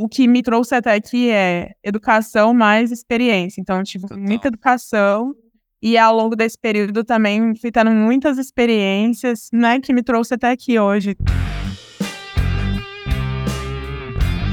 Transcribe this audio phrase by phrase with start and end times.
[0.00, 3.60] o que me trouxe até aqui é educação mais experiência.
[3.60, 4.18] Então, eu tive Total.
[4.18, 5.34] muita educação
[5.82, 10.50] e ao longo desse período também fui tendo muitas experiências, né, que me trouxe até
[10.50, 11.16] aqui hoje.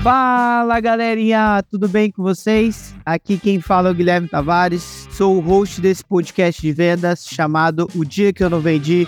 [0.03, 2.93] Fala galerinha, tudo bem com vocês?
[3.05, 7.87] Aqui quem fala é o Guilherme Tavares, sou o host desse podcast de vendas chamado
[7.95, 9.07] O Dia Que Eu Não Vendi.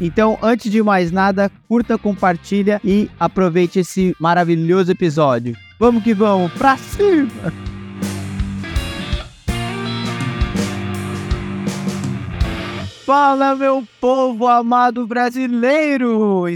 [0.00, 5.56] Então, antes de mais nada, curta, compartilha e aproveite esse maravilhoso episódio.
[5.78, 7.30] Vamos que vamos, pra cima!
[13.04, 16.46] Fala, meu povo amado brasileiro!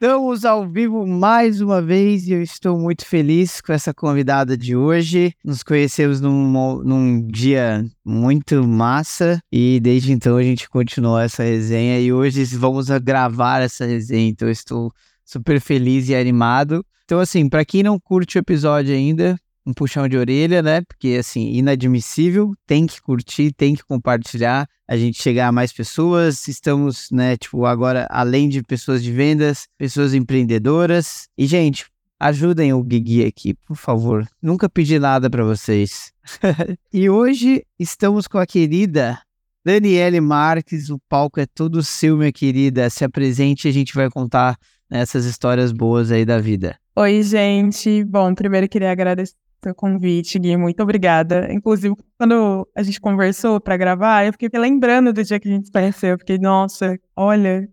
[0.00, 4.76] Estamos ao vivo mais uma vez e eu estou muito feliz com essa convidada de
[4.76, 5.34] hoje.
[5.44, 11.98] Nos conhecemos num, num dia muito massa e desde então a gente continuou essa resenha
[11.98, 14.28] e hoje vamos gravar essa resenha.
[14.28, 14.92] Então eu estou
[15.24, 16.86] super feliz e animado.
[17.04, 20.80] Então, assim, para quem não curte o episódio ainda, um puxão de orelha, né?
[20.80, 26.48] Porque, assim, inadmissível, tem que curtir, tem que compartilhar, a gente chegar a mais pessoas.
[26.48, 31.28] Estamos, né, tipo, agora, além de pessoas de vendas, pessoas empreendedoras.
[31.36, 31.86] E, gente,
[32.18, 34.26] ajudem o Guigui aqui, por favor.
[34.42, 36.12] Nunca pedi nada para vocês.
[36.92, 39.20] e hoje estamos com a querida
[39.64, 40.88] Daniele Marques.
[40.88, 42.88] O palco é todo seu, minha querida.
[42.88, 44.56] Se apresente, a gente vai contar
[44.90, 46.78] essas histórias boas aí da vida.
[46.96, 48.02] Oi, gente.
[48.04, 49.34] Bom, primeiro queria agradecer
[49.66, 50.56] o convite, Gui.
[50.56, 51.52] Muito obrigada.
[51.52, 55.66] Inclusive, quando a gente conversou para gravar, eu fiquei lembrando do dia que a gente
[55.66, 56.10] se conheceu.
[56.10, 57.68] Eu fiquei, nossa, olha,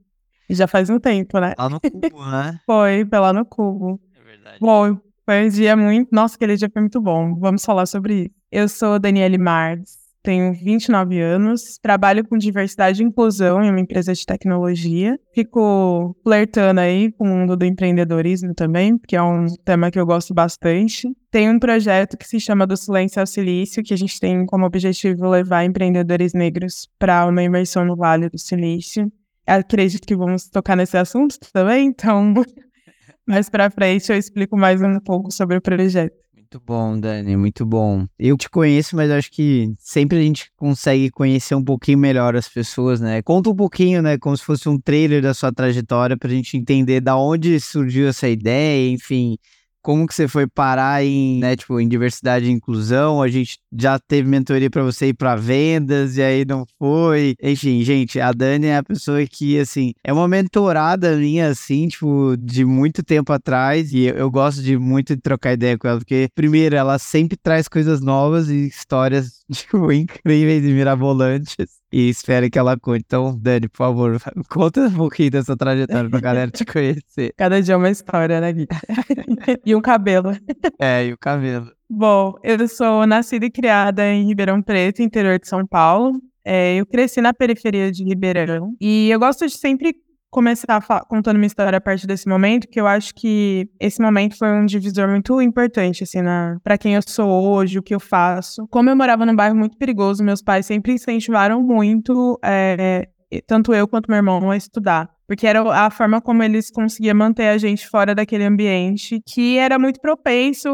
[0.49, 1.53] já faz um tempo, né?
[1.57, 2.59] Lá no Cubo, né?
[2.65, 3.99] foi, foi lá no Cubo.
[4.15, 4.57] É verdade.
[4.59, 6.09] Bom, foi um dia muito.
[6.11, 7.35] Nossa, aquele dia foi muito bom.
[7.35, 8.35] Vamos falar sobre isso.
[8.51, 14.11] Eu sou Daniele Mardes, tenho 29 anos, trabalho com diversidade e inclusão em uma empresa
[14.11, 15.19] de tecnologia.
[15.35, 20.05] Fico flertando aí com o mundo do empreendedorismo também, que é um tema que eu
[20.05, 21.07] gosto bastante.
[21.29, 24.65] Tem um projeto que se chama Do Silêncio ao Silício, que a gente tem como
[24.65, 29.11] objetivo levar empreendedores negros para uma imersão no Vale do Silício.
[29.45, 32.33] Acredito que vamos tocar nesse assunto também, então
[33.27, 36.24] mais para frente eu explico mais um pouco sobre o projeto.
[36.45, 38.06] Muito bom, Dani, muito bom.
[38.19, 42.47] Eu te conheço, mas acho que sempre a gente consegue conhecer um pouquinho melhor as
[42.47, 43.19] pessoas, né?
[43.23, 46.55] Conta um pouquinho, né, como se fosse um trailer da sua trajetória para a gente
[46.55, 49.39] entender da onde surgiu essa ideia, enfim,
[49.85, 53.22] como que você foi parar em, né, tipo, em diversidade e inclusão?
[53.22, 57.35] A gente já teve mentoria para você ir para vendas e aí não foi.
[57.40, 62.35] Enfim, gente, a Dani é a pessoa que, assim, é uma mentorada minha, assim, tipo,
[62.35, 66.75] de muito tempo atrás e eu, gosto de muito trocar ideia com ela, porque, primeiro,
[66.75, 71.56] ela sempre traz coisas novas e histórias, tipo, incríveis e mirabolantes
[71.95, 73.06] e espero que ela conte.
[73.06, 77.33] Então, Dani, por favor, conta um pouquinho dessa trajetória pra galera te conhecer.
[77.38, 78.67] Cada dia é uma história, né, Gui?
[79.66, 80.31] e um cabelo.
[80.78, 81.72] É, e o cabelo.
[81.89, 86.19] Bom, eu sou nascida e criada em Ribeirão Preto, interior de São Paulo.
[86.44, 89.95] É, eu cresci na periferia de Ribeirão e eu gosto de sempre
[90.35, 94.51] começar contando uma história a partir desse momento, que eu acho que esse momento foi
[94.51, 96.19] um divisor muito importante, assim,
[96.62, 98.68] para quem eu sou hoje, o que eu faço.
[98.68, 103.07] Como eu morava num bairro muito perigoso, meus pais sempre incentivaram muito, é,
[103.47, 105.09] tanto eu quanto meu irmão, a estudar.
[105.25, 109.79] Porque era a forma como eles conseguiam manter a gente fora daquele ambiente que era
[109.79, 110.69] muito propenso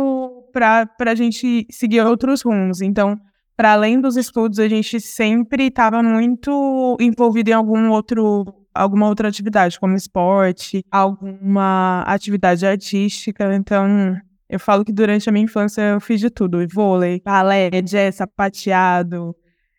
[0.51, 2.81] para a gente seguir outros rumos.
[2.81, 3.15] Então,
[3.55, 9.27] para além dos estudos, a gente sempre estava muito envolvido em algum outro alguma outra
[9.27, 13.53] atividade, como esporte, alguma atividade artística.
[13.55, 14.17] Então,
[14.49, 19.35] eu falo que durante a minha infância eu fiz de tudo: vôlei, balé, jazz, sapateado,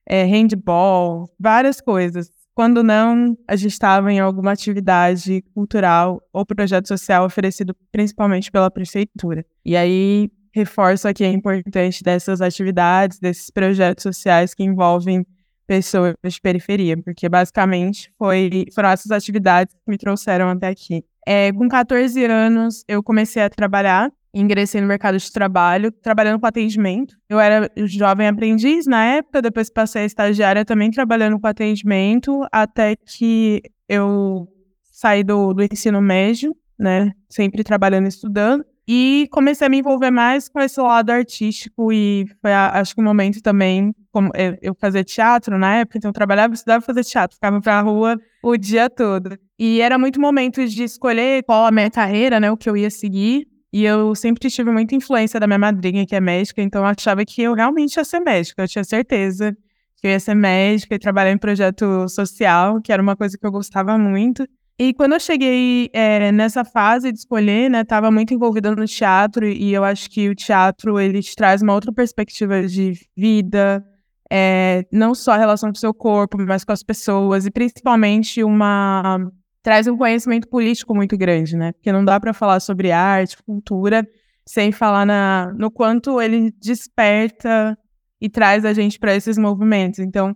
[0.07, 2.31] é, handball, várias coisas.
[2.55, 8.71] Quando não, a gente estava em alguma atividade cultural ou projeto social oferecido principalmente pela
[8.71, 9.45] prefeitura.
[9.65, 15.27] E aí, reforço aqui a importância dessas atividades, desses projetos sociais que envolvem
[15.67, 21.05] pessoas de periferia, porque basicamente foi, foram essas atividades que me trouxeram até aqui.
[21.27, 26.47] É, com 14 anos, eu comecei a trabalhar, ingressei no mercado de trabalho, trabalhando com
[26.47, 27.17] atendimento.
[27.29, 32.97] Eu era jovem aprendiz na época, depois passei a estagiária também trabalhando com atendimento, até
[32.97, 34.49] que eu
[34.91, 38.65] saí do, do ensino médio, né, sempre trabalhando e estudando.
[38.87, 43.05] E comecei a me envolver mais com esse lado artístico e foi, acho que um
[43.05, 44.31] momento também, como
[44.61, 48.57] eu, fazia teatro na época, então eu trabalhava, estudava fazer teatro, ficava pra rua o
[48.57, 49.39] dia todo.
[49.59, 52.91] E era muito momento de escolher qual a minha carreira, né, o que eu ia
[52.91, 53.49] seguir.
[53.73, 57.25] E eu sempre tive muita influência da minha madrinha, que é médica, então eu achava
[57.25, 59.57] que eu realmente ia ser médica, eu tinha certeza
[59.97, 63.47] que eu ia ser médica e trabalhar em projeto social, que era uma coisa que
[63.47, 64.47] eu gostava muito.
[64.79, 69.47] E quando eu cheguei é, nessa fase de escolher, né, estava muito envolvida no teatro
[69.47, 73.87] e eu acho que o teatro ele te traz uma outra perspectiva de vida,
[74.35, 78.43] é, não só a relação com o seu corpo, mas com as pessoas e principalmente
[78.43, 79.31] uma
[79.63, 81.73] traz um conhecimento político muito grande, né?
[81.73, 84.09] Porque não dá para falar sobre arte, cultura,
[84.47, 87.79] sem falar na, no quanto ele desperta
[88.19, 89.99] e traz a gente para esses movimentos.
[89.99, 90.35] Então, uhum.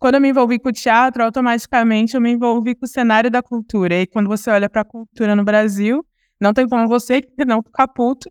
[0.00, 3.40] quando eu me envolvi com o teatro, automaticamente eu me envolvi com o cenário da
[3.40, 4.00] cultura.
[4.00, 6.04] E quando você olha para a cultura no Brasil,
[6.40, 8.28] não tem como você não ficar puto.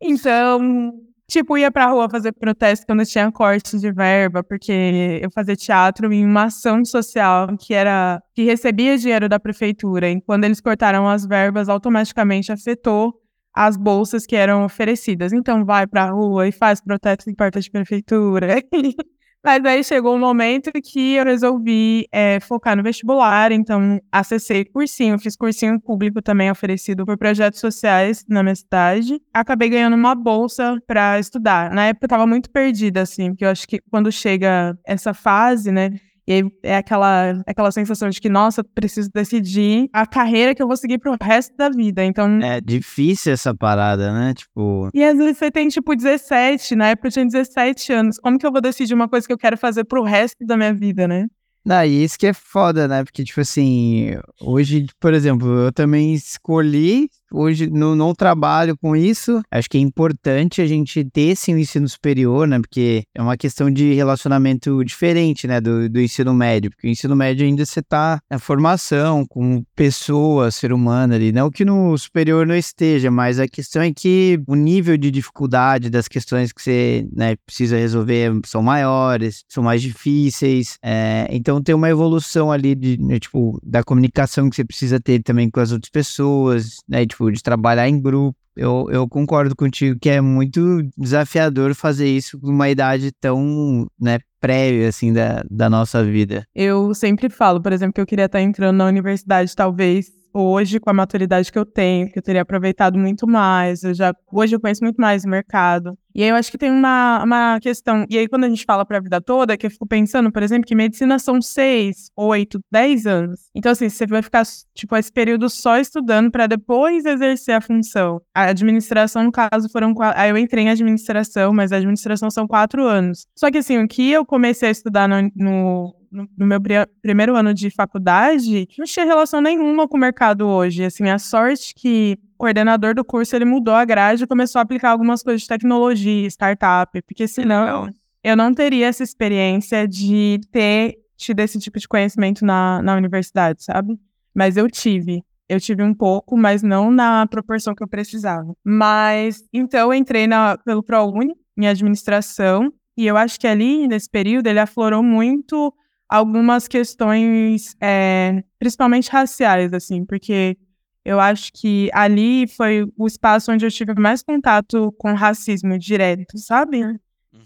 [0.00, 0.92] Então,
[1.30, 6.10] Tipo, ia pra rua fazer protesto quando tinha corte de verba, porque eu fazia teatro
[6.10, 10.08] em uma ação social que era que recebia dinheiro da prefeitura.
[10.10, 13.20] E quando eles cortaram as verbas, automaticamente afetou
[13.54, 15.32] as bolsas que eram oferecidas.
[15.32, 18.62] Então vai pra rua e faz protesto em porta de prefeitura.
[19.48, 25.18] Mas aí chegou um momento que eu resolvi é, focar no vestibular, então acessei cursinho,
[25.18, 29.18] fiz cursinho público também oferecido por projetos sociais na minha cidade.
[29.32, 31.70] Acabei ganhando uma bolsa para estudar.
[31.70, 35.72] Na época eu tava muito perdida, assim, porque eu acho que quando chega essa fase,
[35.72, 35.98] né,
[36.28, 40.66] e aí é aquela, aquela sensação de que, nossa, preciso decidir a carreira que eu
[40.66, 42.04] vou seguir pro resto da vida.
[42.04, 42.38] Então.
[42.42, 44.34] É difícil essa parada, né?
[44.34, 44.90] Tipo.
[44.92, 48.18] E às vezes você tem, tipo, 17, na época eu tinha 17 anos.
[48.18, 50.74] Como que eu vou decidir uma coisa que eu quero fazer pro resto da minha
[50.74, 51.28] vida, né?
[51.64, 53.04] Não, e isso que é foda, né?
[53.04, 59.40] Porque, tipo assim, hoje, por exemplo, eu também escolhi hoje não, trabalho com isso.
[59.50, 62.58] Acho que é importante a gente ter esse ensino superior, né?
[62.58, 65.60] Porque é uma questão de relacionamento diferente, né?
[65.60, 66.70] Do, do ensino médio.
[66.70, 71.32] Porque o ensino médio ainda você tá na formação com pessoa, ser humano ali.
[71.32, 75.90] Não que no superior não esteja, mas a questão é que o nível de dificuldade
[75.90, 80.78] das questões que você né, precisa resolver são maiores, são mais difíceis.
[80.82, 85.22] É, então tem uma evolução ali de, né, tipo, da comunicação que você precisa ter
[85.22, 87.04] também com as outras pessoas, né?
[87.04, 88.38] De tipo, de trabalhar em grupo.
[88.56, 94.18] Eu, eu concordo contigo que é muito desafiador fazer isso com uma idade tão, né,
[94.40, 96.44] prévia, assim, da, da nossa vida.
[96.54, 100.90] Eu sempre falo, por exemplo, que eu queria estar entrando na universidade, talvez, hoje, com
[100.90, 103.82] a maturidade que eu tenho, que eu teria aproveitado muito mais.
[103.82, 105.98] Eu já, hoje eu conheço muito mais o mercado.
[106.14, 108.04] E aí eu acho que tem uma, uma questão.
[108.10, 110.42] E aí, quando a gente fala para a vida toda, que eu fico pensando, por
[110.42, 113.48] exemplo, que medicina são seis, oito, dez anos.
[113.54, 114.42] Então, assim, você vai ficar,
[114.74, 118.20] tipo, esse período só estudando para depois exercer a função.
[118.34, 119.94] A administração, no caso, foram.
[120.16, 123.26] Aí eu entrei em administração, mas a administração são quatro anos.
[123.36, 126.60] Só que, assim, o que eu comecei a estudar no, no no, no meu
[127.02, 130.84] primeiro ano de faculdade, não tinha relação nenhuma com o mercado hoje.
[130.84, 134.62] Assim, a sorte que o coordenador do curso ele mudou a grade e começou a
[134.62, 137.90] aplicar algumas coisas de tecnologia, startup, porque senão
[138.22, 143.64] eu não teria essa experiência de ter tido esse tipo de conhecimento na, na universidade,
[143.64, 143.98] sabe?
[144.34, 145.22] Mas eu tive.
[145.48, 148.54] Eu tive um pouco, mas não na proporção que eu precisava.
[148.62, 154.10] Mas, então, eu entrei na, pelo ProUni, em administração, e eu acho que ali, nesse
[154.10, 155.72] período, ele aflorou muito
[156.08, 160.56] algumas questões, é, principalmente raciais, assim, porque
[161.04, 166.38] eu acho que ali foi o espaço onde eu tive mais contato com racismo direto,
[166.38, 166.82] sabe?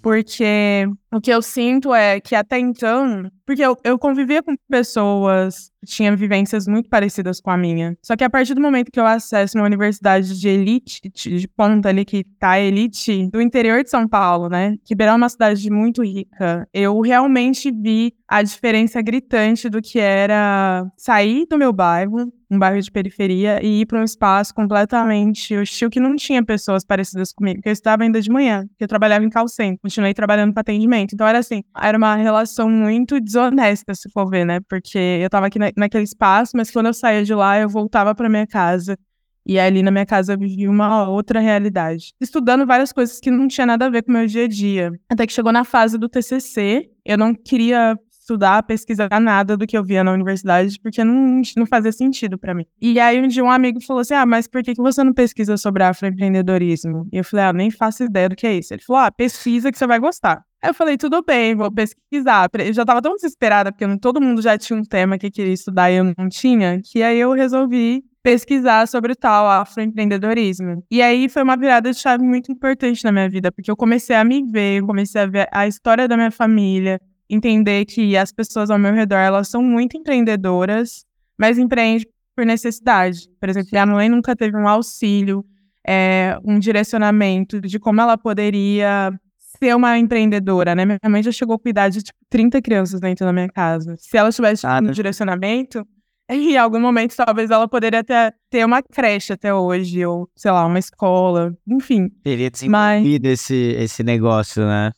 [0.02, 5.71] Porque o que eu sinto é que até então, porque eu, eu convivia com pessoas
[5.80, 7.97] que tinham vivências muito parecidas com a minha.
[8.02, 11.88] Só que a partir do momento que eu acesso uma universidade de elite, de ponta
[11.88, 14.76] ali que tá elite, do interior de São Paulo, né?
[14.85, 16.68] Que Ribeirão é uma cidade muito rica.
[16.73, 22.80] Eu realmente vi a diferença gritante do que era sair do meu bairro, um bairro
[22.80, 27.56] de periferia, e ir para um espaço completamente hostil que não tinha pessoas parecidas comigo.
[27.56, 29.47] Porque eu estudava ainda de manhã, porque eu trabalhava em call
[29.80, 31.14] continuei trabalhando para atendimento.
[31.14, 34.61] Então era assim, era uma relação muito desonesta, se for ver, né?
[34.68, 38.14] Porque eu tava aqui na, naquele espaço, mas quando eu saía de lá, eu voltava
[38.14, 38.97] para minha casa.
[39.44, 42.12] E ali na minha casa eu vivia uma outra realidade.
[42.21, 44.92] Estudando várias coisas que não tinha nada a ver com o meu dia a dia.
[45.09, 49.76] Até que chegou na fase do TCC, eu não queria estudar, pesquisar nada do que
[49.76, 52.64] eu via na universidade, porque não, não fazia sentido para mim.
[52.81, 55.12] E aí um dia um amigo falou assim: Ah, mas por que, que você não
[55.12, 57.09] pesquisa sobre afroempreendedorismo?
[57.12, 58.73] E eu falei: Ah, nem faço ideia do que é isso.
[58.73, 60.43] Ele falou: Ah, pesquisa que você vai gostar.
[60.62, 62.49] Aí eu falei, tudo bem, vou pesquisar.
[62.64, 65.91] Eu já tava tão desesperada, porque todo mundo já tinha um tema que queria estudar
[65.91, 70.85] e eu não tinha, que aí eu resolvi pesquisar sobre o tal afroempreendedorismo.
[70.88, 74.14] E aí foi uma virada de chave muito importante na minha vida, porque eu comecei
[74.14, 77.00] a me ver, eu comecei a ver a história da minha família,
[77.33, 81.05] entender que as pessoas ao meu redor, elas são muito empreendedoras,
[81.39, 83.29] mas empreendem por necessidade.
[83.41, 85.45] Por exemplo, minha mãe nunca teve um auxílio,
[85.87, 89.12] é, um direcionamento de como ela poderia
[89.59, 90.85] ser uma empreendedora, né?
[90.85, 93.97] Minha mãe já chegou a cuidar de tipo, 30 crianças dentro da minha casa.
[93.99, 95.87] Se ela tivesse tipo, um direcionamento,
[96.29, 100.67] em algum momento talvez ela poderia até ter uma creche até hoje, ou sei lá,
[100.67, 102.09] uma escola, enfim.
[102.23, 103.41] Teria desenvolvido Mas...
[103.41, 104.93] esse, esse negócio, né?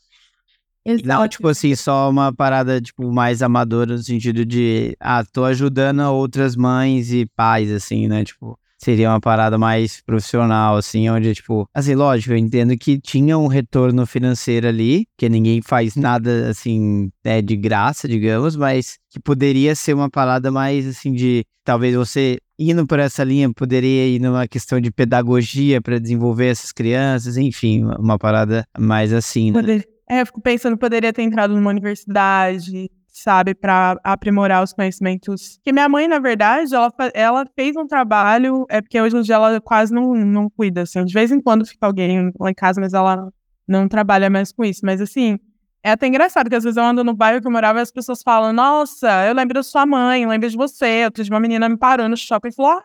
[0.84, 1.08] Exato.
[1.08, 6.00] Não, tipo assim, só uma parada, tipo, mais amadora no sentido de, ah, tô ajudando
[6.00, 8.22] outras mães e pais, assim, né?
[8.22, 13.38] Tipo, seria uma parada mais profissional, assim, onde, tipo, assim, lógico, eu entendo que tinha
[13.38, 19.18] um retorno financeiro ali, que ninguém faz nada, assim, é de graça, digamos, mas que
[19.18, 24.20] poderia ser uma parada mais, assim, de talvez você indo por essa linha, poderia ir
[24.20, 29.60] numa questão de pedagogia para desenvolver essas crianças, enfim, uma parada mais assim, né?
[30.08, 35.58] É, eu fico pensando, poderia ter entrado numa universidade, sabe, para aprimorar os conhecimentos.
[35.64, 39.36] Que minha mãe, na verdade, ela, ela fez um trabalho, é porque hoje em dia
[39.36, 41.04] ela quase não, não cuida, assim.
[41.04, 43.32] De vez em quando fica alguém lá em casa, mas ela
[43.66, 44.80] não trabalha mais com isso.
[44.84, 45.38] Mas, assim,
[45.82, 47.90] é até engraçado que às vezes eu ando no bairro que eu morava e as
[47.90, 51.04] pessoas falam: Nossa, eu lembro da sua mãe, lembro de você.
[51.04, 52.82] Outro dia uma menina me parou no shopping e falou: Ah,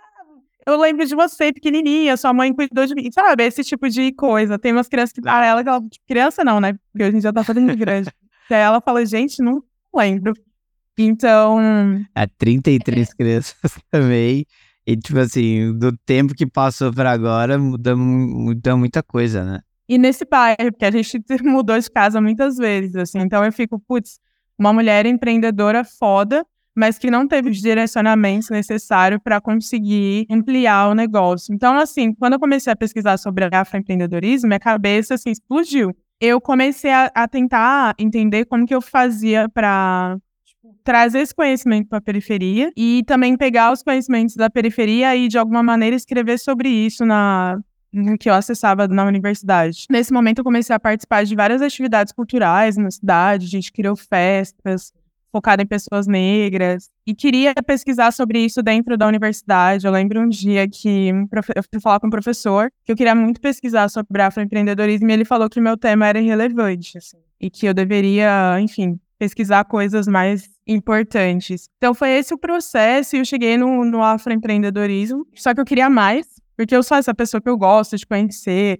[0.65, 3.09] eu lembro de você pequenininha, sua mãe cuidou de mim.
[3.11, 4.59] Sabe, esse tipo de coisa.
[4.59, 5.21] Tem umas crianças que.
[5.25, 5.63] Ah, ela,
[6.07, 6.73] criança não, né?
[6.91, 8.09] Porque hoje em dia tá todo mundo grande.
[8.49, 9.63] e aí ela fala: Gente, não
[9.95, 10.33] lembro.
[10.97, 11.57] Então.
[12.13, 13.15] Há 33 é.
[13.15, 13.55] crianças
[13.89, 14.45] também.
[14.85, 19.59] E, tipo assim, do tempo que passou para agora, muda, muda muita coisa, né?
[19.87, 23.19] E nesse bairro, porque a gente mudou de casa muitas vezes, assim.
[23.19, 24.19] Então eu fico, putz,
[24.57, 26.45] uma mulher empreendedora foda,
[26.79, 31.53] mas que não teve os direcionamentos necessários para conseguir ampliar o negócio.
[31.53, 36.91] Então, assim, quando eu comecei a pesquisar sobre afroempreendedorismo, minha cabeça, assim, explodiu eu comecei
[36.91, 42.01] a, a tentar entender como que eu fazia para tipo, trazer esse conhecimento para a
[42.01, 47.05] periferia e também pegar os conhecimentos da periferia e de alguma maneira escrever sobre isso
[47.05, 47.59] na
[48.19, 49.85] que eu acessava na universidade.
[49.89, 53.95] Nesse momento eu comecei a participar de várias atividades culturais na cidade, a gente criou
[53.95, 54.93] festas,
[55.31, 59.85] focada em pessoas negras e queria pesquisar sobre isso dentro da universidade.
[59.85, 61.09] Eu lembro um dia que
[61.55, 65.25] eu fui falar com um professor que eu queria muito pesquisar sobre afroempreendedorismo e ele
[65.25, 70.49] falou que meu tema era irrelevante assim, e que eu deveria, enfim, pesquisar coisas mais
[70.65, 71.69] importantes.
[71.77, 75.89] Então foi esse o processo e eu cheguei no, no afroempreendedorismo, só que eu queria
[75.89, 78.79] mais, porque eu sou essa pessoa que eu gosto de conhecer,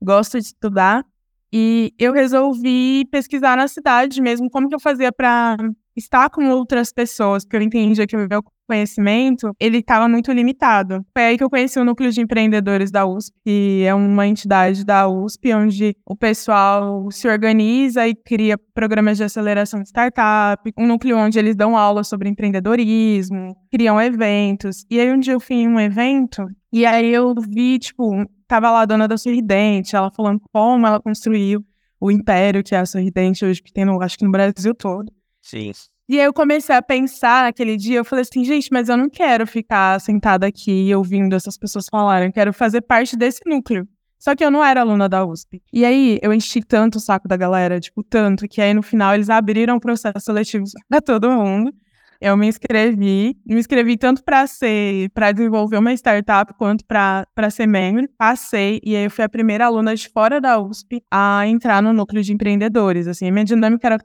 [0.00, 1.04] gosto de estudar,
[1.52, 5.56] e eu resolvi pesquisar na cidade mesmo como que eu fazia para
[5.98, 11.04] estar com outras pessoas, porque eu entendi que o meu conhecimento, ele estava muito limitado.
[11.16, 14.84] Foi aí que eu conheci o Núcleo de Empreendedores da USP, que é uma entidade
[14.84, 20.86] da USP, onde o pessoal se organiza e cria programas de aceleração de startup, um
[20.86, 24.84] núcleo onde eles dão aula sobre empreendedorismo, criam eventos.
[24.90, 28.70] E aí um dia eu fui em um evento, e aí eu vi, tipo, tava
[28.70, 31.64] lá a dona da Sorridente, ela falando como ela construiu
[32.00, 35.12] o império que é a Sorridente hoje, que tem, no, acho que no Brasil todo.
[35.48, 35.72] Sim.
[36.08, 39.08] E aí eu comecei a pensar naquele dia, eu falei assim, gente, mas eu não
[39.08, 43.86] quero ficar sentada aqui ouvindo essas pessoas falarem, eu quero fazer parte desse núcleo.
[44.18, 45.62] Só que eu não era aluna da USP.
[45.72, 49.14] E aí eu enchi tanto o saco da galera, tipo, tanto, que aí no final
[49.14, 51.72] eles abriram o processo seletivo para todo mundo.
[52.20, 57.66] Eu me inscrevi, me inscrevi tanto para ser, para desenvolver uma startup quanto para ser
[57.68, 58.08] membro.
[58.18, 61.92] Passei e aí eu fui a primeira aluna de fora da USP a entrar no
[61.92, 63.06] núcleo de empreendedores.
[63.06, 63.98] Assim, a minha dinâmica era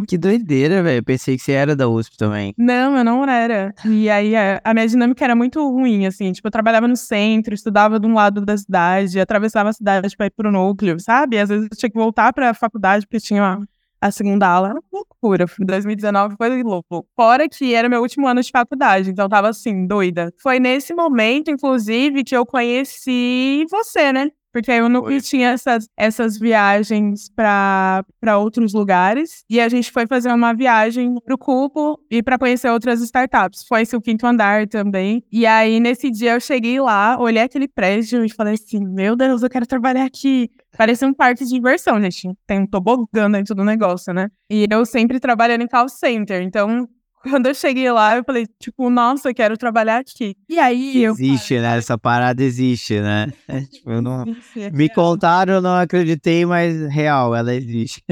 [0.00, 1.00] que doideira, velho.
[1.00, 2.54] Eu pensei que você era da USP também.
[2.56, 3.74] Não, eu não era.
[3.84, 6.32] E aí a, a, minha dinâmica era muito ruim, assim.
[6.32, 10.26] Tipo, eu trabalhava no centro, estudava de um lado da cidade, atravessava a cidade pra
[10.26, 11.38] ir pro núcleo, sabe?
[11.38, 13.58] Às vezes eu tinha que voltar pra faculdade porque tinha
[14.00, 14.70] a segunda aula.
[14.70, 15.46] Era uma loucura.
[15.58, 17.06] 2019 foi louco.
[17.14, 20.32] Fora que era meu último ano de faculdade, então tava assim, doida.
[20.42, 24.30] Foi nesse momento, inclusive, que eu conheci você, né?
[24.52, 28.04] Porque eu não tinha essas, essas viagens para
[28.38, 29.44] outros lugares.
[29.48, 33.64] E a gente foi fazer uma viagem pro Cubo e para conhecer outras startups.
[33.66, 35.24] Foi esse o quinto andar também.
[35.32, 39.42] E aí, nesse dia, eu cheguei lá, olhei aquele prédio e falei assim: Meu Deus,
[39.42, 40.50] eu quero trabalhar aqui.
[40.76, 42.28] Parecia um parque de diversão, gente.
[42.46, 44.28] Tem um tobogã dentro do negócio, né?
[44.50, 46.42] E eu sempre trabalhando em call center.
[46.42, 46.88] Então,
[47.22, 50.36] quando eu cheguei lá, eu falei, tipo, nossa, eu quero trabalhar aqui.
[50.48, 51.12] E aí eu.
[51.12, 51.78] Existe, né?
[51.78, 53.32] Essa parada existe, né?
[53.48, 54.24] É, tipo, eu não...
[54.72, 58.02] Me contaram, eu não acreditei, mas real, ela existe.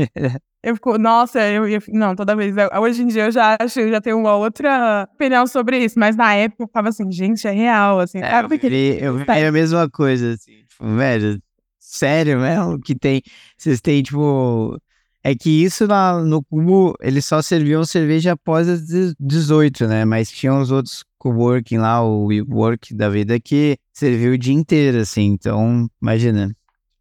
[0.63, 2.55] Eu fico, nossa, eu, eu não, toda vez.
[2.55, 5.99] Eu, hoje em dia eu já acho, eu já tenho uma outra opinião sobre isso,
[5.99, 8.19] mas na época eu ficava assim, gente, é real, assim.
[8.19, 11.41] É, eu vi, eu vi a mesma coisa, assim, tipo, velho,
[11.79, 13.23] sério mesmo que tem,
[13.57, 14.79] vocês têm, tipo,
[15.23, 20.05] é que isso lá no cubo, eles só serviam cerveja após as 18, né?
[20.05, 24.99] Mas tinha os outros coworking lá, o work da vida, que serviu o dia inteiro,
[24.99, 25.27] assim.
[25.27, 26.55] Então, imagina.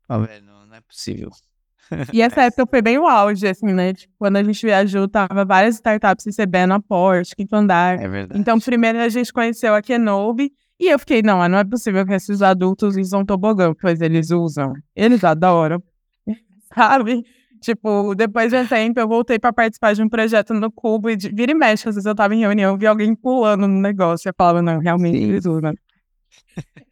[0.09, 1.29] Velho, não, é possível.
[2.13, 3.93] E essa época foi bem o auge, assim, né?
[3.93, 7.99] Tipo, quando a gente viajou, tava várias startups recebendo aporte, quinto andar.
[7.99, 8.39] É verdade.
[8.39, 10.51] Então, primeiro a gente conheceu a Kenobi.
[10.79, 14.73] E eu fiquei, não, não é possível que esses adultos usam tobogã, pois eles usam.
[14.95, 15.81] Eles adoram.
[16.73, 17.23] Sabe?
[17.61, 21.15] Tipo, depois de um tempo, eu voltei para participar de um projeto no Cubo e
[21.15, 21.87] de, vira e mexe.
[21.89, 24.29] Às vezes eu tava em reunião, vi alguém pulando no negócio.
[24.29, 25.73] Eu falava, não, realmente eles usam.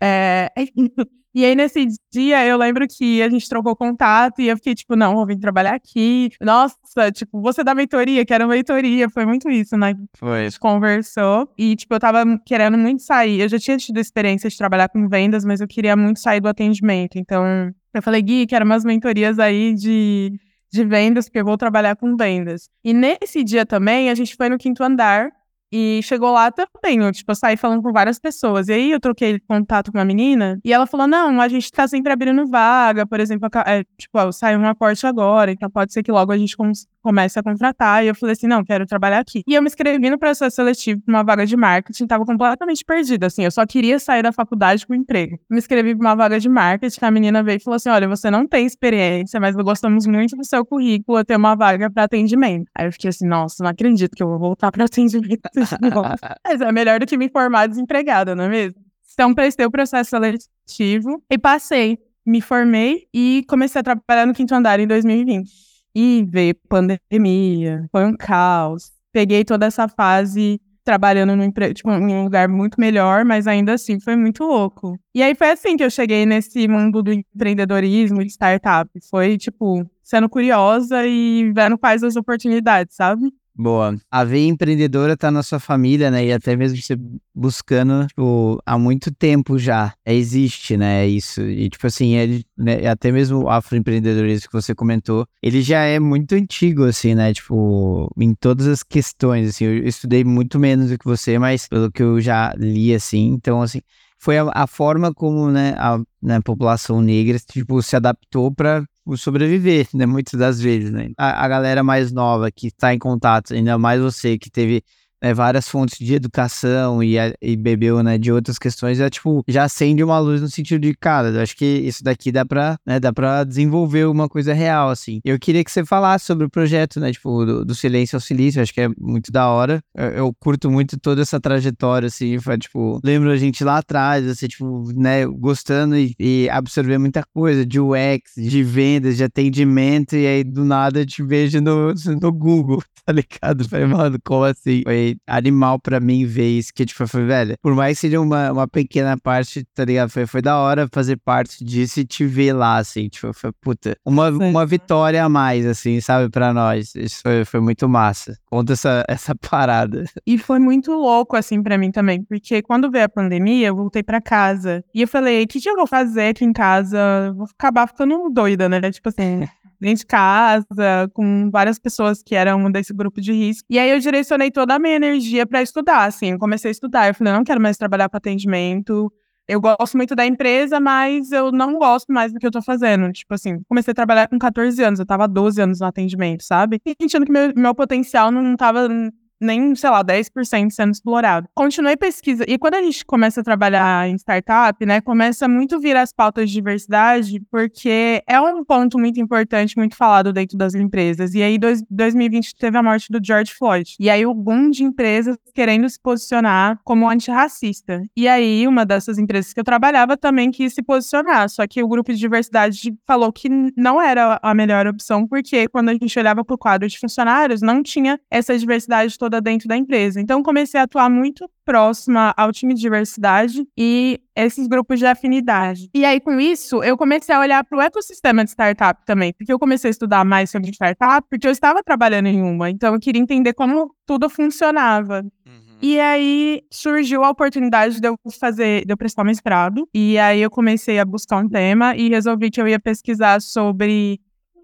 [0.01, 0.51] é,
[1.33, 4.95] e aí, nesse dia, eu lembro que a gente trocou contato e eu fiquei, tipo,
[4.95, 6.31] não, vou vir trabalhar aqui.
[6.41, 6.75] Nossa,
[7.13, 9.95] tipo, você da mentoria, que era mentoria, foi muito isso, né?
[10.17, 10.41] Foi.
[10.41, 13.39] A gente conversou e, tipo, eu tava querendo muito sair.
[13.39, 16.49] Eu já tinha tido experiência de trabalhar com vendas, mas eu queria muito sair do
[16.49, 17.17] atendimento.
[17.17, 20.37] Então, eu falei, Gui, quero umas mentorias aí de
[20.71, 22.69] de vendas, porque eu vou trabalhar com vendas.
[22.83, 25.31] E nesse dia também, a gente foi no quinto andar
[25.71, 28.69] e chegou lá também, eu, tipo, eu saí falando com várias pessoas.
[28.69, 31.87] E aí eu troquei contato com uma menina e ela falou: não, a gente tá
[31.87, 36.11] sempre abrindo vaga, por exemplo, é, tipo, saiu um aporte agora, então pode ser que
[36.11, 36.55] logo a gente
[37.01, 38.03] comece a contratar.
[38.03, 39.43] E eu falei assim: não, quero trabalhar aqui.
[39.45, 43.27] E eu me inscrevi no processo seletivo para uma vaga de marketing, tava completamente perdida,
[43.27, 45.37] assim, eu só queria sair da faculdade com emprego.
[45.49, 48.31] Me inscrevi para uma vaga de marketing, a menina veio e falou assim: olha, você
[48.31, 52.69] não tem experiência, mas gostamos muito do seu currículo, eu tenho uma vaga para atendimento.
[52.73, 55.41] Aí eu fiquei assim: nossa, não acredito que eu vou voltar para atendimento.
[56.45, 58.81] Mas é melhor do que me formar desempregada, não é mesmo?
[59.13, 61.97] Então, prestei o processo seletivo e passei.
[62.25, 65.49] Me formei e comecei a trabalhar no quinto andar em 2020.
[65.95, 68.91] E veio pandemia, foi um caos.
[69.11, 73.99] Peguei toda essa fase trabalhando no tipo, em um lugar muito melhor, mas ainda assim
[73.99, 74.97] foi muito louco.
[75.13, 78.89] E aí foi assim que eu cheguei nesse mundo do empreendedorismo e startup.
[79.09, 83.29] Foi, tipo, sendo curiosa e vendo quais as oportunidades, sabe?
[83.59, 83.99] Boa.
[84.11, 86.23] A veia empreendedora tá na sua família, né?
[86.23, 86.95] E até mesmo você
[87.33, 89.95] buscando tipo, há muito tempo já.
[90.05, 91.07] É, existe, né?
[91.07, 91.41] Isso.
[91.41, 92.87] E tipo assim, ele, né?
[92.87, 97.33] até mesmo o afroempreendedorismo que você comentou, ele já é muito antigo, assim, né?
[97.33, 99.65] Tipo, em todas as questões, assim.
[99.65, 103.29] Eu estudei muito menos do que você, mas pelo que eu já li, assim.
[103.33, 103.81] Então, assim,
[104.19, 108.83] foi a, a forma como, né, a né, população negra, tipo, se adaptou para
[109.15, 110.05] sobreviver, né?
[110.05, 111.11] Muitas das vezes, né?
[111.17, 114.83] A, a galera mais nova que está em contato, ainda mais você que teve
[115.21, 119.63] né, várias fontes de educação e, e bebeu, né, de outras questões, é tipo, já
[119.63, 122.99] acende uma luz no sentido de, cara, eu acho que isso daqui dá pra, né,
[122.99, 125.19] dá pra desenvolver uma coisa real, assim.
[125.23, 128.61] Eu queria que você falasse sobre o projeto, né, tipo, do, do Silêncio ao Silício,
[128.61, 129.81] acho que é muito da hora.
[129.95, 134.27] Eu, eu, curto muito toda essa trajetória, assim, foi, tipo, lembro a gente lá atrás,
[134.27, 140.15] assim, tipo, né, gostando e, e absorver muita coisa de UX, de vendas, de atendimento,
[140.15, 143.67] e aí do nada eu te vejo no, no Google, tá ligado?
[143.67, 144.81] Falei, mano, como assim?
[144.83, 148.51] Foi animal pra mim ver isso, que tipo, foi, velho, por mais que seja uma,
[148.51, 150.09] uma pequena parte, tá ligado?
[150.09, 153.95] Foi, foi da hora fazer parte disso e te ver lá, assim, tipo, foi, puta,
[154.05, 156.95] uma, uma vitória a mais, assim, sabe, pra nós.
[156.95, 158.37] Isso foi, foi muito massa.
[158.45, 160.05] Conta essa, essa parada.
[160.25, 164.03] E foi muito louco, assim, pra mim também, porque quando veio a pandemia, eu voltei
[164.03, 167.33] pra casa e eu falei, o que, que eu vou fazer aqui em casa?
[167.35, 168.79] Vou acabar ficando doida, né?
[168.91, 169.47] Tipo assim,
[169.79, 170.65] dentro de casa,
[171.13, 173.65] com várias pessoas que eram desse grupo de risco.
[173.69, 176.31] E aí eu direcionei toda a minha energia para estudar, assim.
[176.31, 177.07] Eu comecei a estudar.
[177.07, 179.11] Eu falei, não quero mais trabalhar para atendimento.
[179.47, 183.09] Eu gosto muito da empresa, mas eu não gosto mais do que eu tô fazendo.
[183.13, 186.81] Tipo assim, comecei a trabalhar com 14 anos, eu tava 12 anos no atendimento, sabe?
[186.85, 188.89] E sentindo que meu, meu potencial não tava
[189.39, 191.47] nem, sei lá, 10% sendo explorado.
[191.53, 192.43] Continuei pesquisa.
[192.47, 196.49] E quando a gente começa a trabalhar em startup, né, começa muito vir as pautas
[196.49, 201.33] de diversidade, porque é um ponto muito importante, muito falado dentro das empresas.
[201.33, 203.95] E aí, dois, 2020 teve a morte do George Floyd.
[203.99, 208.03] E aí, o boom de empresas querendo se posicionar como antirracista.
[208.15, 211.49] E aí, uma dessas empresas que eu trabalhava também quis se posicionar.
[211.49, 215.89] Só que o grupo de diversidade falou que não era a melhor opção, porque quando
[215.89, 219.67] a gente olhava para o quadro de funcionários, não tinha essa diversidade toda toda dentro
[219.67, 220.21] da empresa.
[220.21, 225.89] Então, comecei a atuar muito próxima ao time de diversidade e esses grupos de afinidade.
[225.93, 229.51] E aí, com isso, eu comecei a olhar para o ecossistema de startup também, porque
[229.51, 232.99] eu comecei a estudar mais sobre startup, porque eu estava trabalhando em uma, então eu
[232.99, 235.25] queria entender como tudo funcionava.
[235.45, 235.77] Uhum.
[235.81, 239.87] E aí surgiu a oportunidade de eu fazer, de eu prestar mestrado.
[239.93, 244.19] E aí eu comecei a buscar um tema e resolvi que eu ia pesquisar sobre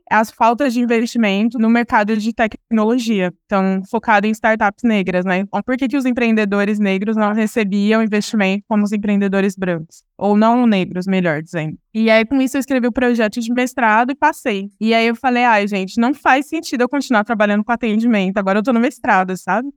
[0.09, 5.39] as faltas de investimento no mercado de tecnologia, então focado em startups negras, né?
[5.39, 10.03] Então, por que, que os empreendedores negros não recebiam investimento como os empreendedores brancos?
[10.17, 11.77] Ou não negros, melhor dizendo.
[11.93, 14.69] E aí, com isso, eu escrevi o projeto de mestrado e passei.
[14.79, 18.59] E aí eu falei, ai, gente, não faz sentido eu continuar trabalhando com atendimento, agora
[18.59, 19.69] eu tô no mestrado, sabe?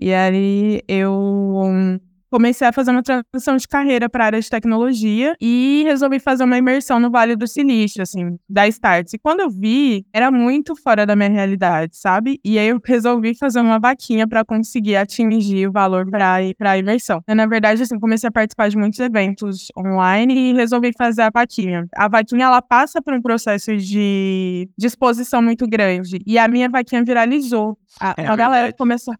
[0.00, 5.34] E aí eu comecei a fazer uma transição de carreira para a área de tecnologia
[5.40, 9.12] e resolvi fazer uma imersão no Vale do Silício, assim, da Starts.
[9.12, 12.38] E quando eu vi, era muito fora da minha realidade, sabe?
[12.44, 16.40] E aí eu resolvi fazer uma vaquinha para conseguir atingir o valor para
[16.70, 17.20] a imersão.
[17.26, 21.30] Eu, na verdade, assim, comecei a participar de muitos eventos online e resolvi fazer a
[21.30, 21.86] vaquinha.
[21.96, 27.02] A vaquinha ela passa por um processo de disposição muito grande e a minha vaquinha
[27.04, 27.76] viralizou.
[27.98, 29.14] A, é a galera começou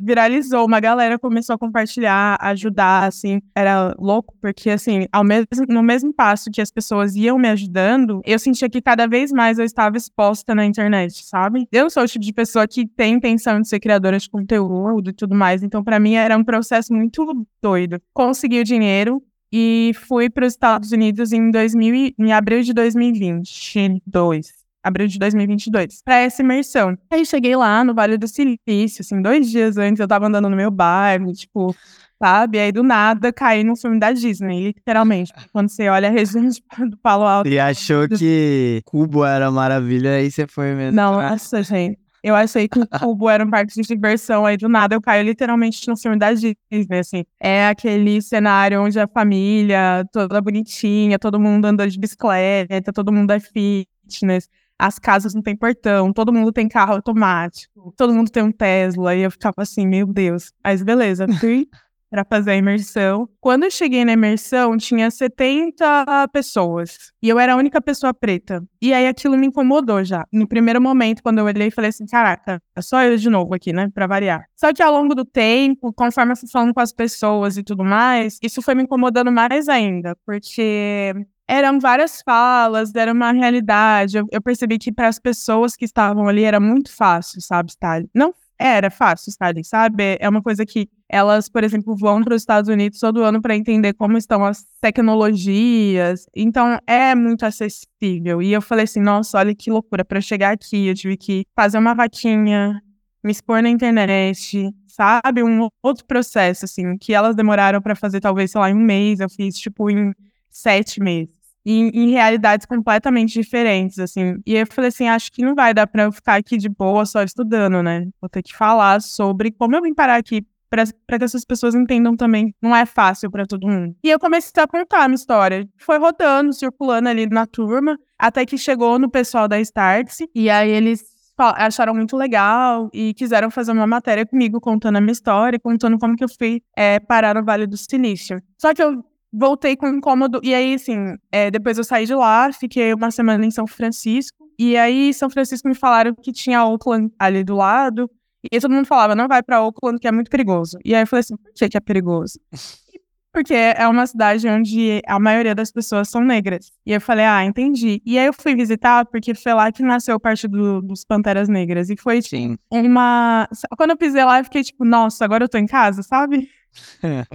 [0.00, 5.82] viralizou, uma galera começou a compartilhar, ajudar, assim, era louco, porque, assim, ao mesmo, no
[5.82, 9.64] mesmo passo que as pessoas iam me ajudando, eu sentia que cada vez mais eu
[9.64, 11.68] estava exposta na internet, sabe?
[11.70, 15.12] Eu sou o tipo de pessoa que tem intenção de ser criadora de conteúdo e
[15.12, 18.00] tudo mais, então para mim era um processo muito doido.
[18.12, 24.65] Consegui o dinheiro, e fui para os Estados Unidos em, 2000, em abril de 2022
[24.86, 26.96] abril de 2022, para essa imersão.
[27.10, 30.56] Aí cheguei lá no Vale do Silício, assim, dois dias antes eu tava andando no
[30.56, 31.74] meu bairro, tipo,
[32.22, 32.58] sabe?
[32.60, 35.32] Aí do nada caí no filme da Disney, literalmente.
[35.52, 36.48] Quando você olha a região
[36.88, 37.48] do Palo Alto.
[37.48, 38.16] E achou do...
[38.16, 40.94] que Cubo era maravilha, aí você foi mesmo.
[40.94, 41.98] Não, nossa, gente.
[42.22, 45.24] Eu achei que o Cubo era um parque de diversão, aí do nada eu caio
[45.24, 46.56] literalmente no filme da Disney,
[46.98, 47.24] assim.
[47.38, 53.30] É aquele cenário onde a família toda bonitinha, todo mundo andando de bicicleta, todo mundo
[53.32, 58.42] é fitness as casas não têm portão, todo mundo tem carro automático, todo mundo tem
[58.42, 60.52] um Tesla, e eu ficava assim, meu Deus.
[60.62, 61.68] Mas beleza, fui
[62.10, 63.28] para fazer a imersão.
[63.40, 68.62] Quando eu cheguei na imersão, tinha 70 pessoas, e eu era a única pessoa preta.
[68.80, 70.26] E aí aquilo me incomodou já.
[70.32, 73.72] No primeiro momento, quando eu olhei, falei assim, caraca, é só eu de novo aqui,
[73.72, 74.46] né, para variar.
[74.54, 77.84] Só que ao longo do tempo, conforme eu fui falando com as pessoas e tudo
[77.84, 81.14] mais, isso foi me incomodando mais ainda, porque
[81.48, 84.18] eram várias falas, era uma realidade.
[84.18, 88.08] Eu, eu percebi que para as pessoas que estavam ali era muito fácil, sabe, Stalin?
[88.14, 90.16] Não era fácil, Stalin, sabe?
[90.18, 93.54] É uma coisa que elas, por exemplo, vão para os Estados Unidos todo ano para
[93.54, 96.26] entender como estão as tecnologias.
[96.34, 98.42] Então, é muito acessível.
[98.42, 100.04] E eu falei assim, nossa, olha que loucura.
[100.04, 102.82] Para chegar aqui, eu tive que fazer uma vaquinha,
[103.22, 105.42] me expor na internet, sabe?
[105.44, 109.20] Um outro processo, assim, que elas demoraram para fazer, talvez, sei lá, em um mês.
[109.20, 110.12] Eu fiz, tipo, em
[110.56, 114.36] sete meses em, em, realidades completamente diferentes, assim.
[114.46, 117.04] E eu falei assim, acho que não vai dar para eu ficar aqui de boa
[117.04, 118.06] só estudando, né?
[118.20, 122.16] Vou ter que falar sobre como eu vim parar aqui para que essas pessoas entendam
[122.16, 122.54] também.
[122.62, 123.96] Não é fácil para todo mundo.
[124.02, 125.68] E eu comecei a contar a minha história.
[125.76, 130.70] Foi rodando, circulando ali na turma, até que chegou no pessoal da Starts, e aí
[130.70, 131.04] eles
[131.38, 136.16] acharam muito legal e quiseram fazer uma matéria comigo contando a minha história, contando como
[136.16, 138.40] que eu fui é, parar no Vale do Silício.
[138.56, 139.04] Só que eu
[139.36, 140.40] voltei com incômodo.
[140.42, 144.48] E aí, assim, é, depois eu saí de lá, fiquei uma semana em São Francisco.
[144.58, 148.10] E aí, São Francisco me falaram que tinha Oakland ali do lado.
[148.50, 150.78] E todo mundo falava, não vai pra Oakland, que é muito perigoso.
[150.84, 152.40] E aí eu falei assim, por que, que é perigoso?
[153.32, 156.72] Porque é uma cidade onde a maioria das pessoas são negras.
[156.86, 158.00] E eu falei, ah, entendi.
[158.06, 161.90] E aí eu fui visitar, porque foi lá que nasceu parte do, dos Panteras Negras.
[161.90, 163.46] E foi, tipo, uma...
[163.76, 166.48] Quando eu pisei lá, eu fiquei tipo, nossa, agora eu tô em casa, sabe?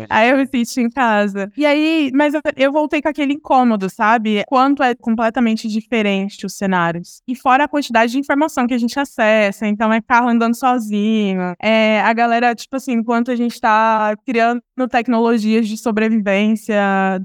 [0.09, 1.51] Aí eu me senti em casa.
[1.57, 4.43] E aí, mas eu, eu, voltei com aquele incômodo, sabe?
[4.47, 7.21] Quanto é completamente diferente os cenários.
[7.27, 11.53] E fora a quantidade de informação que a gente acessa, então é carro andando sozinho,
[11.61, 16.75] é a galera, tipo assim, enquanto a gente tá criando tecnologias de sobrevivência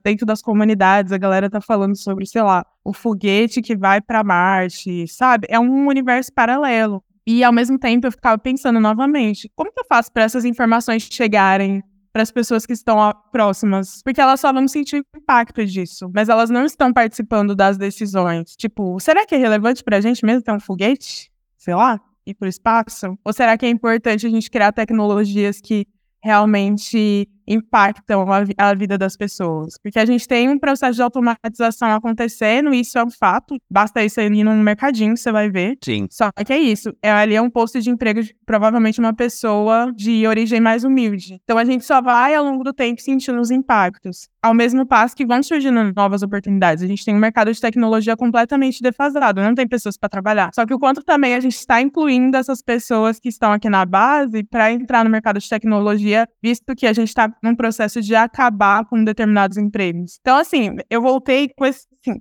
[0.05, 4.23] dentro das comunidades, a galera tá falando sobre, sei lá, o foguete que vai para
[4.23, 5.47] Marte, sabe?
[5.51, 7.03] É um universo paralelo.
[7.27, 11.09] E ao mesmo tempo eu ficava pensando novamente, como que eu faço para essas informações
[11.11, 11.83] chegarem
[12.17, 16.31] para as pessoas que estão próximas, porque elas só vão sentir o impacto disso, mas
[16.31, 18.57] elas não estão participando das decisões.
[18.57, 21.31] Tipo, será que é relevante para a gente mesmo ter um foguete?
[21.59, 23.19] Sei lá, ir para o espaço?
[23.23, 25.87] Ou será que é importante a gente criar tecnologias que
[26.25, 29.75] realmente impactam a, a, vida das pessoas.
[29.83, 33.57] Porque a gente tem um processo de automatização acontecendo, e isso é um fato.
[33.71, 35.79] Basta isso aí no mercadinho, você vai ver.
[35.85, 36.07] Sim.
[36.11, 36.93] Só que é isso.
[37.03, 41.41] É, ali é um posto de emprego de provavelmente uma pessoa de origem mais humilde.
[41.45, 44.29] Então a gente só vai, ao longo do tempo, sentindo os impactos.
[44.43, 46.83] Ao mesmo passo que vão surgindo novas oportunidades.
[46.83, 50.51] A gente tem um mercado de tecnologia completamente defasado, não tem pessoas para trabalhar.
[50.55, 53.85] Só que o quanto também a gente está incluindo essas pessoas que estão aqui na
[53.85, 58.15] base para entrar no mercado de tecnologia, visto que a gente está num processo de
[58.15, 60.19] acabar com determinados empregos.
[60.21, 62.21] Então, assim, eu voltei com esse, assim,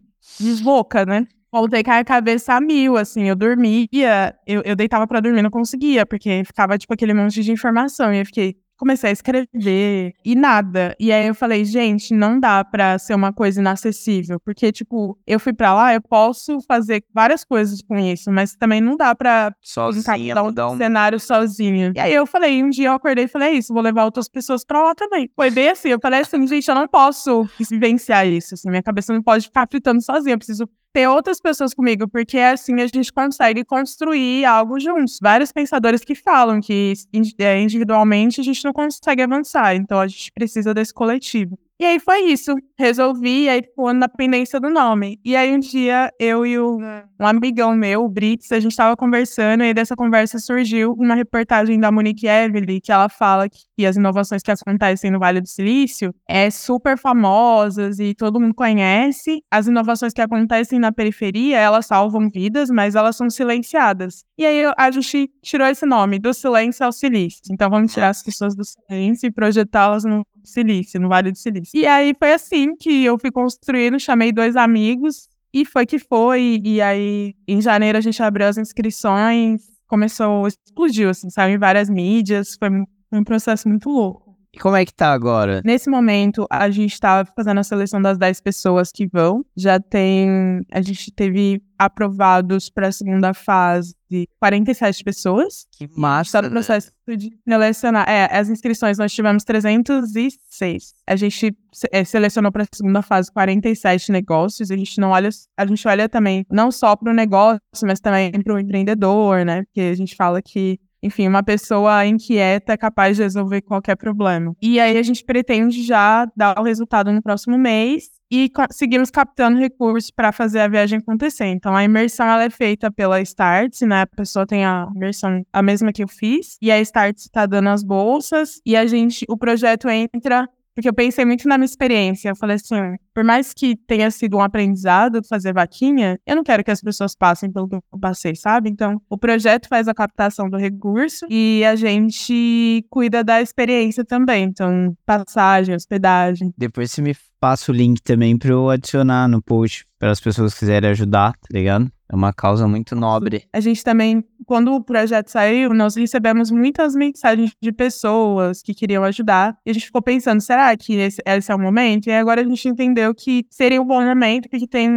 [1.07, 1.27] né?
[1.51, 5.49] voltei com a cabeça a mil, assim, eu dormia, eu, eu deitava pra dormir, não
[5.49, 10.35] conseguia, porque ficava, tipo, aquele monte de informação, e eu fiquei, comecei a escrever e
[10.35, 10.95] nada.
[10.99, 15.39] E aí eu falei, gente, não dá pra ser uma coisa inacessível, porque, tipo, eu
[15.39, 19.53] fui pra lá, eu posso fazer várias coisas com isso, mas também não dá pra
[19.61, 20.77] Sozinha, um um...
[20.77, 21.93] cenário sozinha.
[21.95, 24.27] E aí eu falei, um dia eu acordei e falei, é isso, vou levar outras
[24.27, 25.29] pessoas pra lá também.
[25.35, 29.13] Foi bem assim, eu falei assim, gente, eu não posso vivenciar isso, assim, minha cabeça
[29.13, 33.11] não pode ficar fritando sozinha, eu preciso ter outras pessoas comigo, porque assim a gente
[33.11, 35.19] consegue construir algo juntos.
[35.21, 36.93] Vários pensadores que falam que
[37.37, 41.59] é, individualmente a gente não consegue avançar, então a gente precisa desse coletivo.
[41.77, 42.55] E aí foi isso.
[42.79, 45.19] Resolvi, aí ficou na pendência do nome.
[45.25, 46.77] E aí um dia eu e o,
[47.19, 51.77] um amigão meu, o Brits, a gente tava conversando e dessa conversa surgiu uma reportagem
[51.77, 56.15] da Monique Evely, que ela fala que as inovações que acontecem no Vale do Silício
[56.29, 59.43] é super famosas e todo mundo conhece.
[59.51, 64.23] As inovações que acontecem na periferia, elas salvam vidas, mas elas são silenciadas.
[64.37, 67.41] E aí a gente tirou esse nome, do silêncio ao silício.
[67.51, 71.77] Então vamos tirar as pessoas do silêncio e projetá-las no Silício, no Vale do Silício.
[71.77, 76.61] E aí foi assim que eu fui construindo, chamei dois amigos e foi que foi.
[76.63, 81.89] E aí em janeiro a gente abriu as inscrições, começou, explodiu, assim, saiu em várias
[81.89, 82.69] mídias, foi
[83.11, 84.24] um processo muito louco.
[84.55, 85.61] E como é que tá agora?
[85.65, 89.45] Nesse momento, a gente está fazendo a seleção das 10 pessoas que vão.
[89.53, 90.65] Já tem.
[90.71, 93.93] A gente teve aprovados para a segunda fase
[94.39, 95.67] 47 pessoas.
[95.77, 96.29] Que massa.
[96.29, 98.07] Está no processo de selecionar.
[98.09, 100.93] É, as inscrições nós tivemos 306.
[101.05, 101.53] A gente
[101.91, 104.71] é, selecionou para a segunda fase 47 negócios.
[104.71, 108.31] A gente não olha, a gente olha também não só para o negócio, mas também
[108.31, 109.63] para o empreendedor, né?
[109.63, 114.55] Porque a gente fala que enfim, uma pessoa inquieta é capaz de resolver qualquer problema.
[114.59, 119.59] E aí a gente pretende já dar o resultado no próximo mês e seguimos captando
[119.59, 121.45] recursos para fazer a viagem acontecer.
[121.45, 124.01] Então, a imersão ela é feita pela Starts, né?
[124.01, 127.69] A pessoa tem a imersão a mesma que eu fiz, e a Starts está dando
[127.69, 132.29] as bolsas, e a gente, o projeto entra porque eu pensei muito na minha experiência.
[132.29, 132.75] Eu falei assim,
[133.13, 137.15] por mais que tenha sido um aprendizado fazer vaquinha, eu não quero que as pessoas
[137.15, 138.69] passem pelo que eu passei, sabe?
[138.69, 144.43] Então, o projeto faz a captação do recurso e a gente cuida da experiência também.
[144.43, 146.53] Então, passagem, hospedagem.
[146.57, 150.53] Depois você me passa o link também para eu adicionar no post para as pessoas
[150.53, 151.89] quiserem ajudar, tá ligado?
[152.07, 153.47] É uma causa muito nobre.
[153.51, 159.03] A gente também, quando o projeto saiu, nós recebemos muitas mensagens de pessoas que queriam
[159.03, 159.57] ajudar.
[159.65, 162.07] E a gente ficou pensando, será que esse, esse é o momento?
[162.07, 164.89] E agora a gente entendeu que seria um bom momento, porque tem,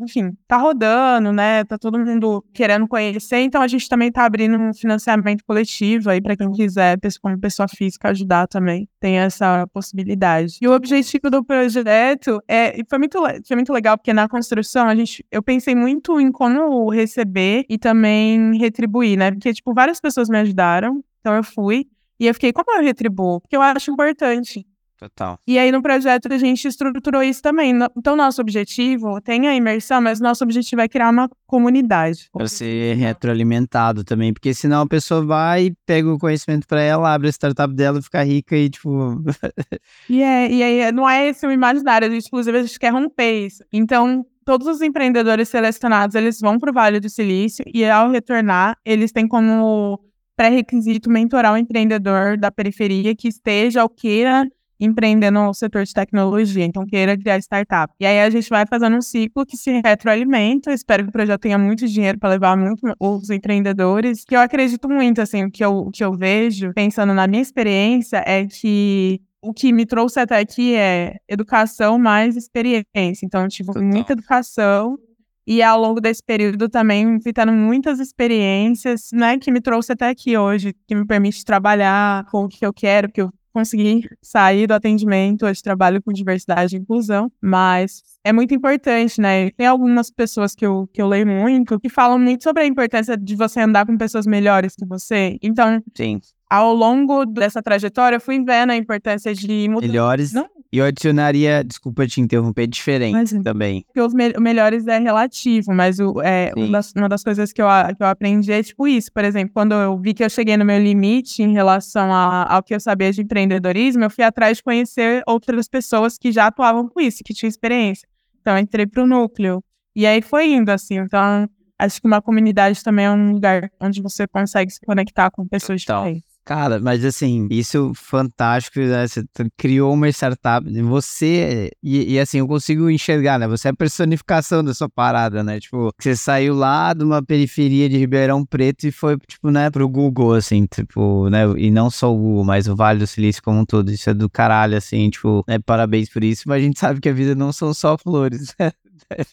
[0.00, 1.64] enfim, tá rodando, né?
[1.64, 3.38] Tá todo mundo querendo conhecer.
[3.38, 7.68] Então a gente também tá abrindo um financiamento coletivo aí para quem quiser, como pessoa
[7.68, 8.86] física, ajudar também.
[9.00, 10.58] Tem essa possibilidade.
[10.60, 14.94] E o objetivo do projeto é, foi muito, foi muito legal, porque na construção a
[14.94, 19.30] gente, eu pensei muito em como receber e também retribuir, né?
[19.30, 21.86] Porque, tipo, várias pessoas me ajudaram, então eu fui.
[22.18, 23.40] E eu fiquei, como eu retribuo?
[23.40, 24.66] Porque eu acho importante.
[25.00, 25.38] Total.
[25.46, 27.72] E aí no projeto a gente estruturou isso também.
[27.96, 32.28] Então nosso objetivo tem a imersão, mas nosso objetivo é criar uma comunidade.
[32.30, 37.28] Para ser retroalimentado também, porque senão a pessoa vai, pega o conhecimento para ela, abre
[37.28, 39.22] a startup dela, fica rica e tipo.
[40.06, 42.92] e, é, e aí não é esse o imaginário, a gente, inclusive a gente quer
[42.92, 43.64] romper isso.
[43.72, 48.76] Então todos os empreendedores selecionados, eles vão para o Vale do Silício e ao retornar,
[48.84, 50.00] eles têm como
[50.34, 54.44] pré-requisito mentorar um empreendedor da periferia que esteja ou queira
[54.80, 57.94] empreender no setor de tecnologia, então queira criar startup.
[58.00, 60.72] E aí a gente vai fazendo um ciclo que se retroalimenta.
[60.72, 64.88] Espero que o projeto tenha muito dinheiro para levar muito os empreendedores, que eu acredito
[64.88, 69.20] muito, assim, o que eu, o que eu vejo, pensando na minha experiência, é que
[69.42, 73.24] o que me trouxe até aqui é educação mais experiência.
[73.24, 73.82] Então, eu tive Total.
[73.82, 74.98] muita educação
[75.46, 80.08] e ao longo desse período também fui tendo muitas experiências, né, que me trouxe até
[80.08, 84.66] aqui hoje, que me permite trabalhar com o que eu quero, que eu consegui sair
[84.66, 89.50] do atendimento, hoje trabalho com diversidade e inclusão, mas é muito importante, né?
[89.50, 93.16] Tem algumas pessoas que eu, que eu leio muito que falam muito sobre a importância
[93.16, 95.36] de você andar com pessoas melhores que você.
[95.42, 96.20] Então, Sim.
[96.50, 99.86] Ao longo dessa trajetória, eu fui vendo a importância de mudar.
[99.86, 100.32] Melhores.
[100.32, 103.84] Não, e eu adicionaria, desculpa te interromper, diferente mas, também.
[103.86, 107.62] Porque os me melhores é relativo, mas o, é, uma das, uma, das, coisas que
[107.62, 109.12] eu, que eu aprendi é tipo isso.
[109.12, 112.62] Por exemplo, quando eu vi que eu cheguei no meu limite em relação a, ao
[112.62, 116.88] que eu sabia de empreendedorismo, eu fui atrás de conhecer outras pessoas que já atuavam
[116.88, 118.08] com isso, que tinham experiência.
[118.40, 119.62] Então, eu entrei pro núcleo.
[119.94, 120.98] E aí foi indo, assim.
[120.98, 125.46] Então, acho que uma comunidade também é um lugar onde você consegue se conectar com
[125.48, 126.04] pessoas Total.
[126.04, 126.29] diferentes.
[126.44, 129.06] Cara, mas assim, isso fantástico, né?
[129.06, 129.24] Você
[129.56, 133.46] criou uma startup, você, e, e, assim, eu consigo enxergar, né?
[133.46, 135.60] Você é a personificação dessa parada, né?
[135.60, 139.88] Tipo, você saiu lá de uma periferia de Ribeirão Preto e foi, tipo, né, pro
[139.88, 141.44] Google, assim, tipo, né?
[141.56, 143.90] E não só o Google, mas o Vale do Silício como um todo.
[143.92, 145.58] Isso é do caralho, assim, tipo, né?
[145.58, 148.72] Parabéns por isso, mas a gente sabe que a vida não são só flores, né?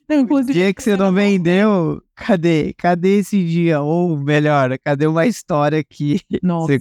[0.10, 2.74] Inclusive, dia que você não vendeu, cadê?
[2.74, 3.82] Cadê esse dia?
[3.82, 6.74] Ou melhor, cadê uma história que Nossa.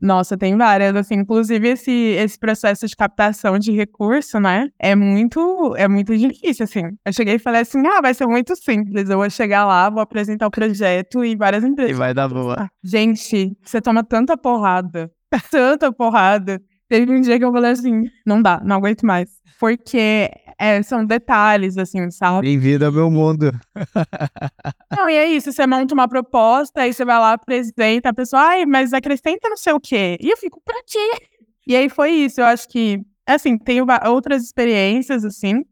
[0.00, 5.74] Nossa, tem várias, assim, inclusive esse, esse processo de captação de recurso, né, é muito,
[5.76, 6.82] é muito difícil, assim.
[7.04, 10.00] Eu cheguei e falei assim, ah, vai ser muito simples, eu vou chegar lá, vou
[10.00, 11.92] apresentar o projeto e várias empresas.
[11.92, 12.70] E vai dar boa.
[12.84, 15.10] Gente, você toma tanta porrada,
[15.50, 16.60] tanta porrada.
[16.88, 19.28] Teve um dia que eu falei assim, não dá, não aguento mais.
[19.58, 22.46] Porque é, são detalhes, assim, sabe?
[22.46, 23.50] Bem-vindo ao meu mundo.
[24.96, 28.42] não, e é isso, você monta uma proposta, aí você vai lá, apresenta, a pessoa,
[28.42, 30.16] ai, mas acrescenta não sei o quê.
[30.20, 31.26] E eu fico, pra quê?
[31.66, 35.64] E aí foi isso, eu acho que, assim, tenho outras experiências, assim,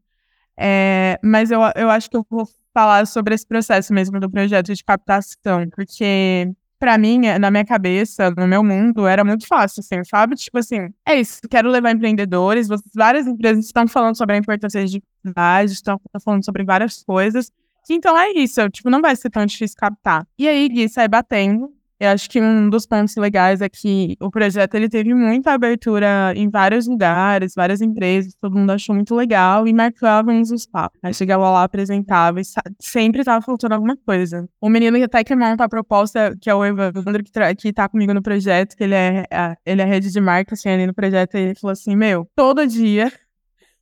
[0.59, 4.73] é, mas eu, eu acho que eu vou falar sobre esse processo mesmo do projeto
[4.73, 9.81] de captação, porque para mim, é, na minha cabeça, no meu mundo, era muito fácil,
[9.81, 10.35] assim, sabe?
[10.35, 14.99] Tipo assim, é isso, quero levar empreendedores, várias empresas estão falando sobre a importância de
[14.99, 17.51] diversidade, estão falando sobre várias coisas.
[17.89, 20.27] Então é isso, tipo, não vai ser tão difícil captar.
[20.37, 24.29] E aí, Gui sai batendo, eu acho que um dos pontos legais é que o
[24.29, 29.67] projeto ele teve muita abertura em vários lugares, várias empresas, todo mundo achou muito legal
[29.67, 30.99] e marcávamos os papos.
[31.01, 32.43] Aí chegava lá, apresentava e
[32.79, 34.47] sempre estava faltando alguma coisa.
[34.59, 37.87] O menino que até que monta a proposta, que é o Evandro, que, que tá
[37.87, 39.25] comigo no projeto, que ele é,
[39.65, 43.11] ele é rede de marketing ali no projeto, ele falou assim, meu, todo dia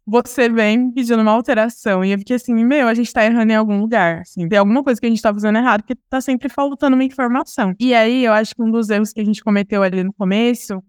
[0.06, 2.04] você vem pedindo uma alteração.
[2.04, 4.22] E eu fiquei assim, meu, a gente tá errando em algum lugar.
[4.22, 7.04] Assim, tem alguma coisa que a gente tá fazendo errado, porque tá sempre faltando uma
[7.04, 7.74] informação.
[7.80, 10.84] E aí, eu acho que um dos erros que a gente cometeu ali no começo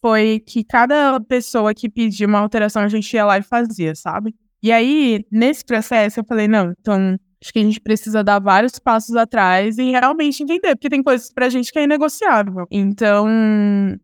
[0.00, 4.34] foi que cada pessoa que pediu uma alteração, a gente ia lá e fazia, sabe?
[4.62, 8.78] E aí, nesse processo, eu falei, não, então acho que a gente precisa dar vários
[8.78, 12.66] passos atrás e realmente entender, porque tem coisas pra gente que é inegociável.
[12.70, 13.26] Então,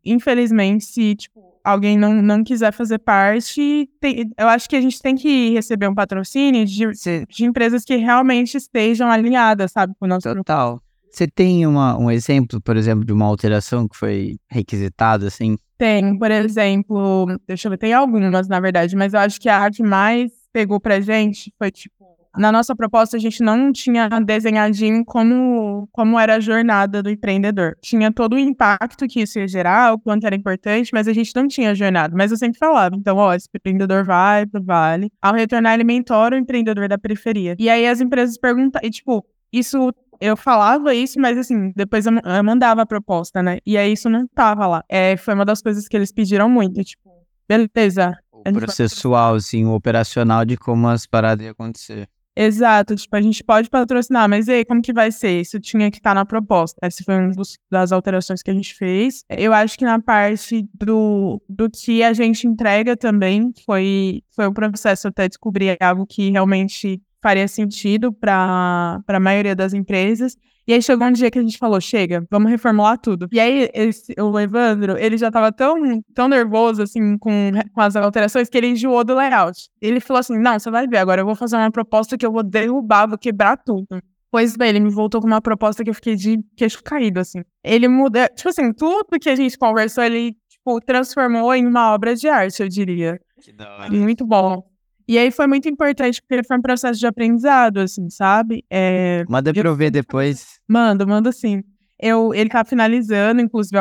[0.04, 5.00] infelizmente, se, tipo, alguém não, não quiser fazer parte, tem, eu acho que a gente
[5.00, 6.84] tem que receber um patrocínio de,
[7.28, 10.80] de empresas que realmente estejam alinhadas, sabe, com o nosso Total.
[11.10, 15.56] Você tem uma, um exemplo, por exemplo, de uma alteração que foi requisitada, assim?
[15.78, 19.70] Tem, por exemplo, deixa eu ver, tem algumas, na verdade, mas eu acho que a
[19.70, 21.93] que mais pegou pra gente foi, tipo,
[22.36, 27.76] na nossa proposta, a gente não tinha desenhadinho como, como era a jornada do empreendedor.
[27.80, 31.32] Tinha todo o impacto que isso ia gerar, o quanto era importante, mas a gente
[31.34, 32.14] não tinha jornada.
[32.16, 35.10] Mas eu sempre falava, então, ó, esse empreendedor vai pro Vale.
[35.20, 37.54] Ao retornar, ele mentora o empreendedor da periferia.
[37.58, 42.12] E aí as empresas perguntam, e tipo, isso eu falava isso, mas assim, depois eu,
[42.42, 43.58] mandava a proposta, né?
[43.66, 44.84] E aí isso não tava lá.
[44.88, 47.10] É, foi uma das coisas que eles pediram muito, tipo,
[47.48, 48.16] beleza.
[48.32, 52.08] O processual, assim, o operacional de como as paradas iam acontecer.
[52.36, 55.40] Exato, tipo, a gente pode patrocinar, mas aí, como que vai ser?
[55.40, 56.76] Isso tinha que estar tá na proposta.
[56.82, 57.32] Essa foi uma
[57.70, 59.24] das alterações que a gente fez.
[59.28, 64.52] Eu acho que na parte do, do que a gente entrega também foi, foi um
[64.52, 70.36] processo até descobrir algo que realmente faria sentido para a maioria das empresas.
[70.66, 73.28] E aí chegou um dia que a gente falou, chega, vamos reformular tudo.
[73.30, 77.94] E aí esse, o Evandro, ele já tava tão, tão nervoso, assim, com, com as
[77.96, 79.68] alterações, que ele enjoou do layout.
[79.80, 82.32] Ele falou assim, não, você vai ver, agora eu vou fazer uma proposta que eu
[82.32, 83.86] vou derrubar, vou quebrar tudo.
[84.30, 87.42] Pois bem, ele me voltou com uma proposta que eu fiquei de queixo caído, assim.
[87.62, 92.16] Ele muda, tipo assim, tudo que a gente conversou, ele, tipo, transformou em uma obra
[92.16, 93.20] de arte, eu diria.
[93.40, 93.90] Que da hora.
[93.92, 94.64] Muito bom.
[95.06, 98.64] E aí foi muito importante, porque foi um processo de aprendizado, assim, sabe?
[98.70, 100.58] É, Manda pra eu ver depois.
[100.66, 101.62] Manda, manda sim.
[102.00, 103.76] Eu, ele tá finalizando, inclusive,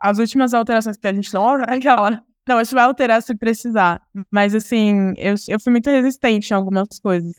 [0.00, 1.54] as últimas alterações que a gente não.
[1.62, 2.22] Aquela.
[2.48, 4.00] Não, a gente vai alterar se precisar.
[4.30, 7.34] Mas, assim, eu, eu fui muito resistente em algumas coisas.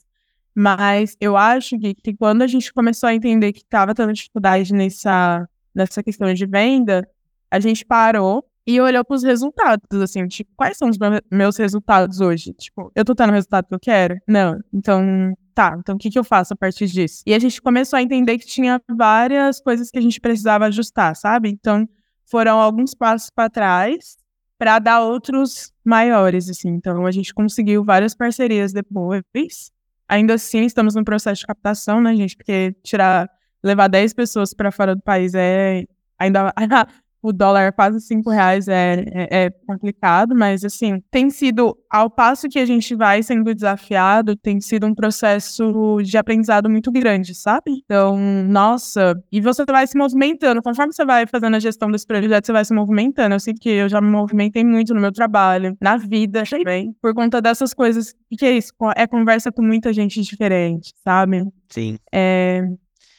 [0.56, 4.74] Mas eu acho que, que quando a gente começou a entender que estava tendo dificuldade
[4.74, 7.08] nessa, nessa questão de venda,
[7.52, 10.98] a gente parou e olhou para os resultados, assim, tipo, quais são os
[11.32, 12.52] meus resultados hoje?
[12.52, 14.18] Tipo, eu tô tendo o resultado que eu quero?
[14.28, 14.60] Não.
[14.74, 17.24] Então, tá, então o que, que eu faço a partir disso?
[17.26, 21.16] E a gente começou a entender que tinha várias coisas que a gente precisava ajustar,
[21.16, 21.50] sabe?
[21.50, 21.88] Então,
[22.26, 24.18] foram alguns passos para trás
[24.58, 26.70] para dar outros maiores, assim.
[26.70, 29.72] Então, a gente conseguiu várias parcerias depois.
[30.10, 32.36] Ainda assim, estamos no processo de captação, né, gente?
[32.36, 33.30] Porque tirar,
[33.64, 35.86] levar 10 pessoas para fora do país é
[36.20, 36.54] ainda
[37.30, 42.48] o dólar quase cinco reais é, é, é, complicado, mas assim, tem sido, ao passo
[42.48, 47.82] que a gente vai sendo desafiado, tem sido um processo de aprendizado muito grande, sabe?
[47.84, 48.18] Então,
[48.48, 52.54] nossa, e você vai se movimentando, conforme você vai fazendo a gestão desse projeto, você
[52.54, 53.36] vai se movimentando.
[53.36, 57.14] Eu sinto que eu já me movimentei muito no meu trabalho, na vida também, por
[57.14, 58.16] conta dessas coisas.
[58.32, 58.72] O que é isso?
[58.96, 61.46] É conversa com muita gente diferente, sabe?
[61.70, 61.98] Sim.
[62.14, 62.64] É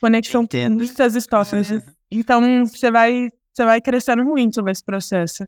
[0.00, 1.70] conexão com muitas histórias.
[2.11, 5.44] Então, você vai você vai crescendo muito nesse processo.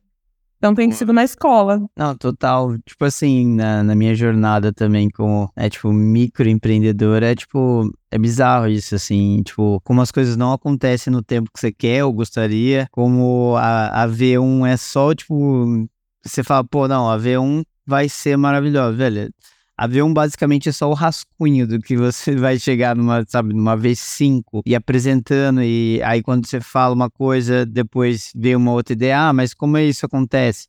[0.58, 1.80] Então tem sido uma escola.
[1.96, 2.76] Não, total.
[2.84, 8.68] Tipo assim, na, na minha jornada também como, é, tipo, microempreendedor, é tipo, é bizarro
[8.68, 12.86] isso, assim, tipo, como as coisas não acontecem no tempo que você quer ou gostaria,
[12.90, 15.88] como a, a V1 é só, tipo,
[16.22, 19.32] você fala, pô, não, a V1 vai ser maravilhosa, velho.
[19.80, 23.74] A V1 basicamente é só o rascunho do que você vai chegar numa, sabe, numa
[23.78, 29.30] V5 e apresentando, e aí quando você fala uma coisa, depois vê uma outra ideia,
[29.30, 30.68] ah, mas como isso acontece?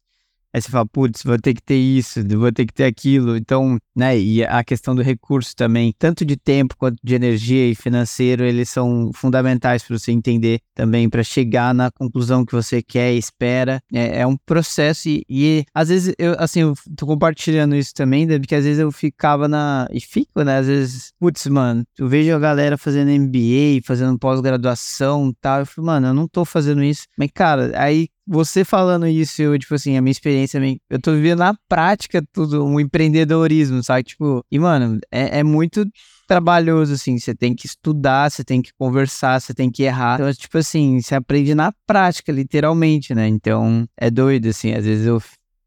[0.53, 3.37] Aí você fala, putz, vou ter que ter isso, vou ter que ter aquilo.
[3.37, 7.75] Então, né, e a questão do recurso também, tanto de tempo quanto de energia e
[7.75, 13.13] financeiro, eles são fundamentais para você entender também, para chegar na conclusão que você quer
[13.13, 13.81] espera.
[13.93, 18.27] É, é um processo e, e, às vezes, eu, assim, eu tô compartilhando isso também,
[18.27, 19.87] porque às vezes eu ficava na.
[19.91, 25.29] E fico, né, às vezes, putz, mano, eu vejo a galera fazendo MBA, fazendo pós-graduação
[25.29, 25.59] e tal.
[25.59, 27.03] Eu falo, mano, eu não tô fazendo isso.
[27.17, 30.57] Mas, cara, aí você falando isso, eu, tipo assim, a minha experiência,
[30.89, 34.03] eu tô vivendo na prática tudo, um empreendedorismo, sabe?
[34.03, 35.85] Tipo, e, mano, é, é muito
[36.25, 40.15] trabalhoso, assim, você tem que estudar, você tem que conversar, você tem que errar.
[40.15, 43.27] Então, tipo assim, você aprende na prática, literalmente, né?
[43.27, 45.21] Então, é doido, assim, às vezes eu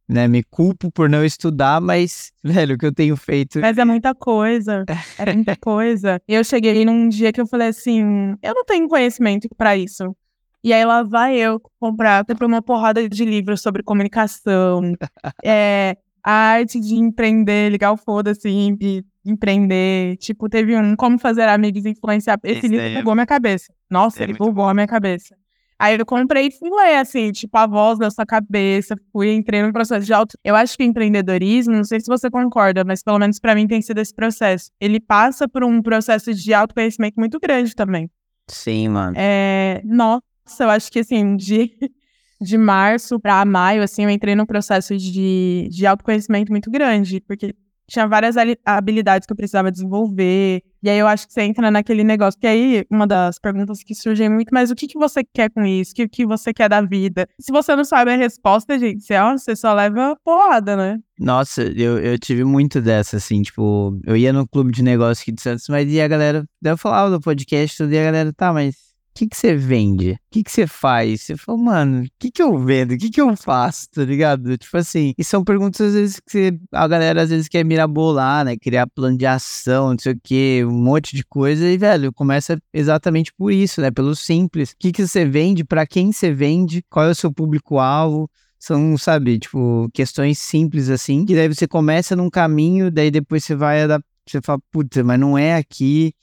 [0.09, 3.61] né, me culpo por não estudar, mas, velho, o que eu tenho feito.
[3.61, 4.87] Mas é muita coisa.
[5.19, 6.19] É muita coisa.
[6.27, 8.01] E eu cheguei num dia que eu falei assim:
[8.43, 10.17] eu não tenho conhecimento para isso.
[10.65, 14.95] E aí lá vai eu comprar tipo, uma porrada de livros sobre comunicação,
[15.45, 15.95] é,
[16.25, 20.17] a arte de empreender, ligar o foda-se, e empreender.
[20.17, 22.39] Tipo, teve um Como Fazer Amigos Influenciar.
[22.43, 23.17] Esse, livro bugou é...
[23.17, 23.75] minha cabeça.
[23.91, 25.37] Nossa, é ele bugou a minha cabeça.
[25.79, 29.61] Aí eu comprei e fui ler, assim, tipo, a voz da sua cabeça, fui, entrei
[29.63, 30.39] no processo de auto...
[30.43, 33.83] Eu acho que empreendedorismo, não sei se você concorda, mas pelo menos para mim tem
[33.83, 34.71] sido esse processo.
[34.81, 38.09] Ele passa por um processo de autoconhecimento muito grande também.
[38.49, 39.15] Sim, mano.
[39.19, 39.83] É...
[39.85, 40.23] Nossa,
[40.59, 41.71] eu acho que assim, de,
[42.41, 47.55] de março para maio, assim, eu entrei num processo de, de autoconhecimento muito grande, porque
[47.87, 50.63] tinha várias habilidades que eu precisava desenvolver.
[50.83, 52.39] E aí eu acho que você entra naquele negócio.
[52.39, 55.65] Que aí, uma das perguntas que surgem muito, mas o que, que você quer com
[55.65, 55.93] isso?
[55.93, 57.29] O que, que você quer da vida?
[57.39, 60.99] Se você não sabe a resposta, gente, você, ó, você só leva porrada, né?
[61.19, 65.33] Nossa, eu, eu tive muito dessa, assim, tipo, eu ia no clube de negócio aqui
[65.33, 68.53] de Santos, mas e a galera, eu falava do podcast, tudo, e a galera, tá,
[68.53, 70.13] mas que que você vende?
[70.13, 71.23] O que que você faz?
[71.23, 72.93] Você fala, mano, o que que eu vendo?
[72.93, 73.89] O que que eu faço?
[73.91, 74.59] Tá ligado?
[74.59, 78.45] Tipo assim, e são perguntas às vezes que você, a galera às vezes quer mirabolar,
[78.45, 78.57] né?
[78.57, 82.59] Criar plano de ação, não sei o que, um monte de coisa e, velho, começa
[82.73, 83.91] exatamente por isso, né?
[83.91, 84.71] Pelo simples.
[84.71, 85.65] O que que você vende?
[85.65, 86.83] Para quem você vende?
[86.91, 88.29] Qual é o seu público-alvo?
[88.59, 93.55] São, sabe, tipo, questões simples assim, que daí você começa num caminho, daí depois você
[93.55, 96.15] vai adaptar, você fala, puta, mas não é aqui,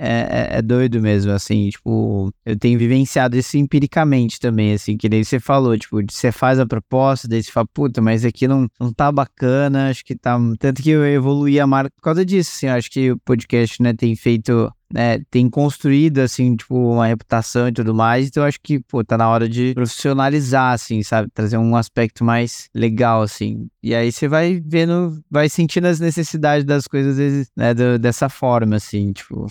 [0.00, 5.08] é, é, é, doido mesmo, assim, tipo, eu tenho vivenciado isso empiricamente também, assim, que
[5.08, 8.68] nem você falou, tipo, você faz a proposta, daí você fala, puta, mas aqui não,
[8.78, 12.52] não tá bacana, acho que tá, tanto que eu evoluí a marca por causa disso,
[12.54, 17.66] assim, acho que o podcast, né, tem feito, né, tem construído, assim, tipo, uma reputação
[17.66, 21.58] e tudo mais, então acho que, pô, tá na hora de profissionalizar, assim, sabe, trazer
[21.58, 26.86] um aspecto mais legal, assim, e aí você vai vendo, vai sentindo as necessidades das
[26.86, 29.48] coisas, às vezes, né, do, dessa forma, assim, tipo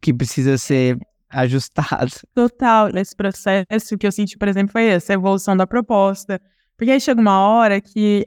[0.00, 2.12] que precisa ser ajustado.
[2.34, 6.40] Total, nesse processo que eu senti, por exemplo, foi essa evolução da proposta.
[6.76, 8.26] Porque aí chega uma hora que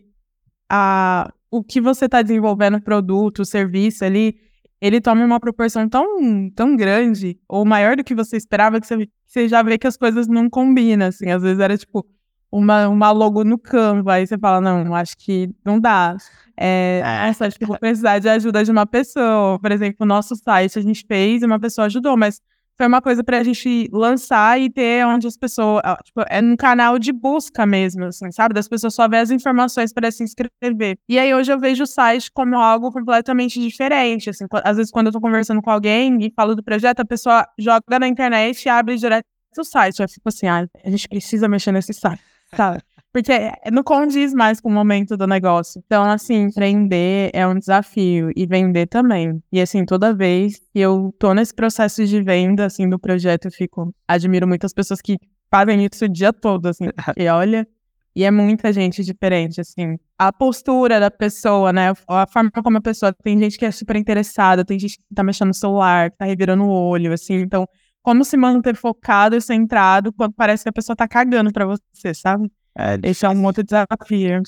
[0.70, 4.36] a, o que você está desenvolvendo, produto, serviço ali,
[4.80, 9.08] ele toma uma proporção tão, tão grande, ou maior do que você esperava, que você,
[9.26, 11.30] você já vê que as coisas não combinam, assim.
[11.32, 12.06] Às vezes era, tipo,
[12.52, 16.16] uma, uma logo no Canva, aí você fala, não, acho que não dá.
[16.56, 17.30] É, é.
[17.30, 19.60] Essa, acho que vou precisar de ajuda de uma pessoa.
[19.60, 22.42] Por exemplo, o nosso site a gente fez e uma pessoa ajudou, mas
[22.78, 25.82] foi uma coisa pra gente lançar e ter onde as pessoas.
[25.84, 28.54] Ah, tipo, é um canal de busca mesmo, assim, sabe?
[28.54, 30.98] Das pessoas só ver as informações para se inscrever.
[31.10, 34.30] E aí hoje eu vejo o site como algo completamente diferente.
[34.30, 37.48] Assim, às vezes, quando eu tô conversando com alguém e falo do projeto, a pessoa
[37.58, 39.26] joga na internet e abre direto
[39.58, 40.00] o site.
[40.00, 42.22] Eu fico assim, ah, a gente precisa mexer nesse site.
[42.52, 42.80] Tá.
[43.12, 43.32] Porque
[43.72, 45.82] não condiz mais com o momento do negócio.
[45.86, 49.42] Então, assim, empreender é um desafio e vender também.
[49.52, 53.52] E, assim, toda vez que eu tô nesse processo de venda, assim, do projeto, eu
[53.52, 53.94] fico.
[54.08, 55.18] Admiro muitas pessoas que
[55.50, 56.86] fazem isso o dia todo, assim.
[57.18, 57.68] e olha,
[58.16, 59.98] e é muita gente diferente, assim.
[60.18, 61.94] A postura da pessoa, né?
[62.08, 63.14] A forma como a pessoa.
[63.24, 66.26] Tem gente que é super interessada, tem gente que tá mexendo no celular, que tá
[66.26, 67.36] revirando o olho, assim.
[67.36, 67.68] Então,
[68.08, 72.14] como se manter focado e centrado quando parece que a pessoa tá cagando pra você,
[72.14, 72.50] sabe?
[72.74, 74.42] É, Esse é um outro desafio.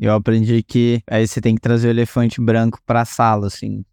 [0.00, 3.84] Eu aprendi que aí você tem que trazer o elefante branco pra sala, assim.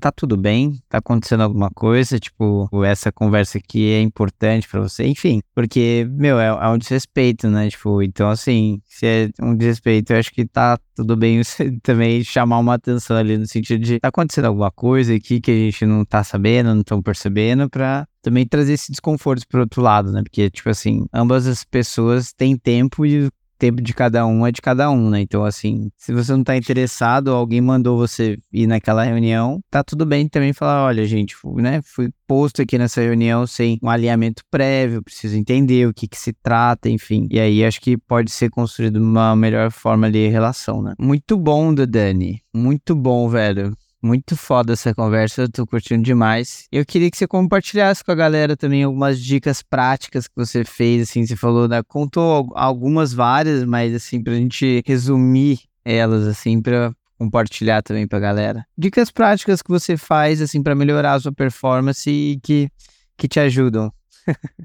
[0.00, 0.82] Tá tudo bem?
[0.88, 2.18] Tá acontecendo alguma coisa?
[2.18, 5.06] Tipo, essa conversa aqui é importante para você?
[5.06, 7.70] Enfim, porque, meu, é, é, um desrespeito, né?
[7.70, 12.24] Tipo, então, assim, se é um desrespeito, eu acho que tá tudo bem você também
[12.24, 15.86] chamar uma atenção ali no sentido de tá acontecendo alguma coisa aqui que a gente
[15.86, 20.22] não tá sabendo, não estão percebendo, pra também trazer esse desconforto pro outro lado, né?
[20.22, 23.28] Porque, tipo assim, ambas as pessoas têm tempo e
[23.58, 25.20] tempo de cada um é de cada um, né?
[25.20, 30.06] Então, assim, se você não tá interessado, alguém mandou você ir naquela reunião, tá tudo
[30.06, 35.02] bem também falar, olha, gente, né, fui posto aqui nessa reunião sem um alinhamento prévio,
[35.02, 37.26] preciso entender o que que se trata, enfim.
[37.30, 40.94] E aí acho que pode ser construído uma melhor forma de relação, né?
[40.98, 42.40] Muito bom, Dani.
[42.54, 43.74] Muito bom, velho.
[44.00, 46.68] Muito foda essa conversa, eu tô curtindo demais.
[46.70, 51.02] Eu queria que você compartilhasse com a galera também algumas dicas práticas que você fez,
[51.08, 51.82] assim, você falou, né?
[51.82, 58.64] Contou algumas várias, mas assim, pra gente resumir elas, assim, pra compartilhar também pra galera.
[58.76, 62.70] Dicas práticas que você faz, assim, para melhorar a sua performance e que,
[63.16, 63.92] que te ajudam.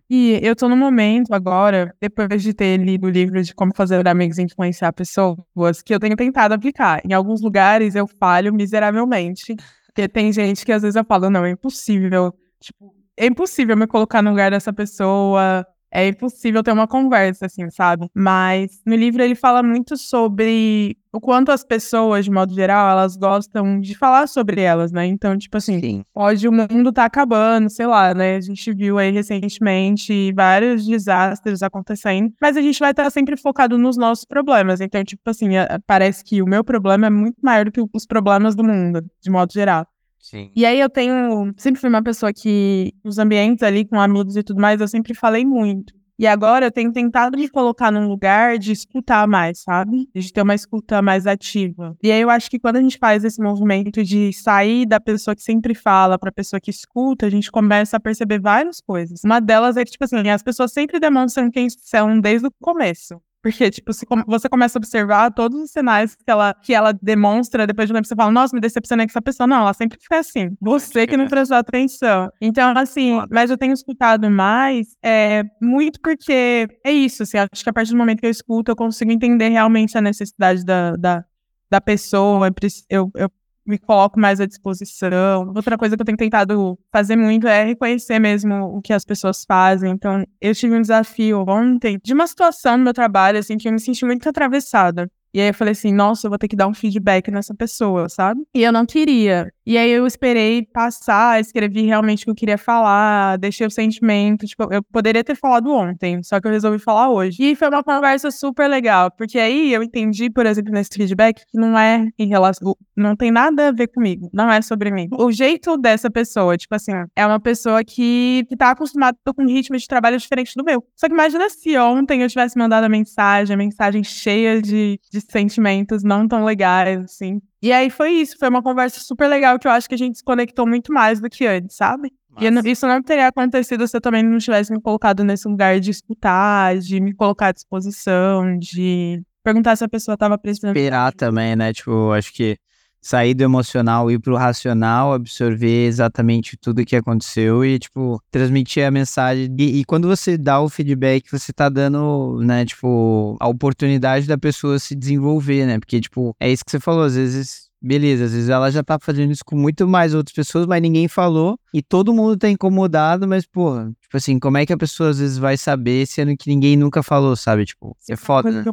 [0.10, 4.08] E eu tô no momento agora, depois de ter lido o livro de como fazer
[4.08, 7.02] amigos influenciar pessoas, que eu tenho tentado aplicar.
[7.06, 9.56] Em alguns lugares eu falho miseravelmente,
[9.88, 13.88] porque tem gente que às vezes eu falo, não, é impossível, tipo, é impossível me
[13.88, 18.10] colocar no lugar dessa pessoa, é impossível ter uma conversa, assim, sabe?
[18.14, 23.16] Mas no livro ele fala muito sobre o quanto as pessoas, de modo geral, elas
[23.16, 25.06] gostam de falar sobre elas, né?
[25.06, 26.04] Então, tipo assim, Sim.
[26.12, 28.38] pode o mundo tá acabando, sei lá, né?
[28.38, 33.78] A gente viu aí recentemente vários desastres acontecendo, mas a gente vai estar sempre focado
[33.78, 34.82] nos nossos problemas.
[34.82, 35.50] Então, tipo assim,
[35.86, 39.30] parece que o meu problema é muito maior do que os problemas do mundo, de
[39.30, 39.86] modo geral.
[40.24, 40.50] Sim.
[40.56, 41.54] E aí eu tenho.
[41.58, 45.14] Sempre fui uma pessoa que, nos ambientes ali, com amigos e tudo mais, eu sempre
[45.14, 45.94] falei muito.
[46.18, 50.08] E agora eu tenho tentado me colocar num lugar de escutar mais, sabe?
[50.16, 51.98] De ter uma escuta mais ativa.
[52.02, 55.36] E aí eu acho que quando a gente faz esse movimento de sair da pessoa
[55.36, 59.24] que sempre fala para a pessoa que escuta, a gente começa a perceber várias coisas.
[59.26, 63.20] Uma delas é que, tipo assim, as pessoas sempre demonstram quem são desde o começo.
[63.44, 67.68] Porque, tipo, se você começa a observar todos os sinais que ela, que ela demonstra,
[67.68, 69.46] depois de um tempo você fala, nossa, me decepcionei com essa pessoa.
[69.46, 70.56] Não, ela sempre fica assim.
[70.62, 72.32] Você que não prestou atenção.
[72.40, 77.70] Então, assim, mas eu tenho escutado mais, é, muito porque é isso, assim, acho que
[77.70, 81.26] a partir do momento que eu escuto, eu consigo entender realmente a necessidade da, da,
[81.70, 82.50] da pessoa.
[82.90, 83.30] Eu, eu
[83.66, 85.52] me coloco mais à disposição.
[85.56, 89.46] Outra coisa que eu tenho tentado fazer muito é reconhecer mesmo o que as pessoas
[89.46, 89.92] fazem.
[89.92, 93.72] Então, eu tive um desafio ontem de uma situação no meu trabalho, assim, que eu
[93.72, 95.10] me senti muito atravessada.
[95.34, 98.08] E aí eu falei assim, nossa, eu vou ter que dar um feedback nessa pessoa,
[98.08, 98.42] sabe?
[98.54, 99.52] E eu não queria.
[99.66, 104.46] E aí eu esperei passar, escrevi realmente o que eu queria falar, deixei o sentimento,
[104.46, 107.42] tipo, eu poderia ter falado ontem, só que eu resolvi falar hoje.
[107.42, 111.58] E foi uma conversa super legal, porque aí eu entendi, por exemplo, nesse feedback, que
[111.58, 115.08] não é em relação, não tem nada a ver comigo, não é sobre mim.
[115.14, 119.48] O jeito dessa pessoa, tipo assim, é uma pessoa que, que tá acostumada com um
[119.48, 120.84] ritmo de trabalho diferente do meu.
[120.96, 125.22] Só que imagina se ontem eu tivesse mandado a mensagem, a mensagem cheia de, de
[125.22, 127.42] sentimentos não tão legais, assim.
[127.64, 130.18] E aí foi isso, foi uma conversa super legal que eu acho que a gente
[130.18, 132.12] se conectou muito mais do que antes, sabe?
[132.30, 132.66] Mas...
[132.66, 135.90] E isso não teria acontecido se eu também não tivesse me colocado nesse lugar de
[135.90, 140.76] escutar, de me colocar à disposição, de perguntar se a pessoa estava precisando.
[140.76, 141.72] Esperar também, né?
[141.72, 142.58] Tipo, acho que
[143.04, 148.88] sair do emocional, ir pro racional, absorver exatamente tudo o que aconteceu e, tipo, transmitir
[148.88, 149.54] a mensagem.
[149.60, 154.38] E, e, quando você dá o feedback, você tá dando, né, tipo, a oportunidade da
[154.38, 155.78] pessoa se desenvolver, né?
[155.80, 158.98] Porque, tipo, é isso que você falou, às vezes beleza, às vezes ela já tá
[159.00, 163.28] fazendo isso com muito mais outras pessoas, mas ninguém falou, e todo mundo tá incomodado,
[163.28, 166.50] mas, porra, tipo assim, como é que a pessoa às vezes vai saber, sendo que
[166.50, 167.66] ninguém nunca falou, sabe?
[167.66, 168.64] Tipo, é foda, né?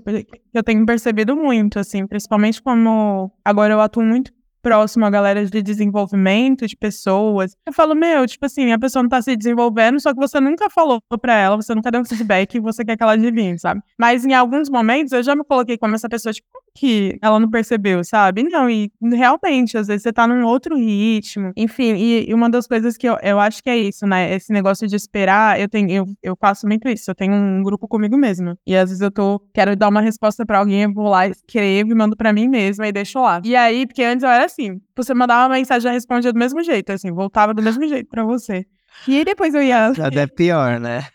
[0.54, 4.32] Eu tenho percebido muito, assim, principalmente como agora eu atuo muito
[4.62, 7.56] próximo a galera de desenvolvimento de pessoas.
[7.66, 10.68] Eu falo, meu, tipo assim, a pessoa não tá se desenvolvendo, só que você nunca
[10.70, 13.80] falou pra ela, você nunca deu um feedback e você quer que ela adivinhe, sabe?
[13.98, 17.50] Mas em alguns momentos eu já me coloquei como essa pessoa, tipo, que ela não
[17.50, 18.42] percebeu, sabe?
[18.44, 21.52] Não, e realmente, às vezes você tá num outro ritmo.
[21.56, 24.34] Enfim, e, e uma das coisas que eu, eu acho que é isso, né?
[24.34, 27.10] Esse negócio de esperar, eu tenho, eu, eu faço muito isso.
[27.10, 28.56] Eu tenho um grupo comigo mesmo.
[28.66, 31.90] E às vezes eu tô, quero dar uma resposta pra alguém, eu vou lá, escrevo
[31.90, 33.40] e mando pra mim mesma e deixo lá.
[33.44, 36.62] E aí, porque antes eu era assim, você mandava uma mensagem, já respondia do mesmo
[36.62, 38.64] jeito, assim, voltava do mesmo jeito pra você.
[39.06, 39.92] E aí depois eu ia.
[39.94, 41.06] Já é pior, né?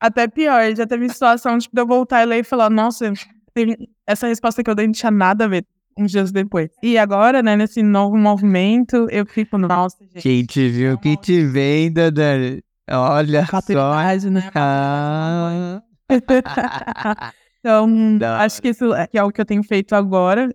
[0.00, 3.10] Até pior, já teve situação tipo, de eu voltar e ler e falar, nossa,
[4.06, 5.64] essa resposta que eu dei não tinha nada a ver
[5.98, 6.70] uns dias depois.
[6.82, 10.22] E agora, né, nesse novo movimento, eu fico, nossa, gente.
[10.22, 12.62] Quem te viu, que te venda, Dani.
[12.90, 14.30] Olha só.
[14.30, 14.50] né?
[14.54, 15.80] Ah.
[17.66, 17.88] Então,
[18.40, 20.50] acho que isso é, que é o que eu tenho feito agora.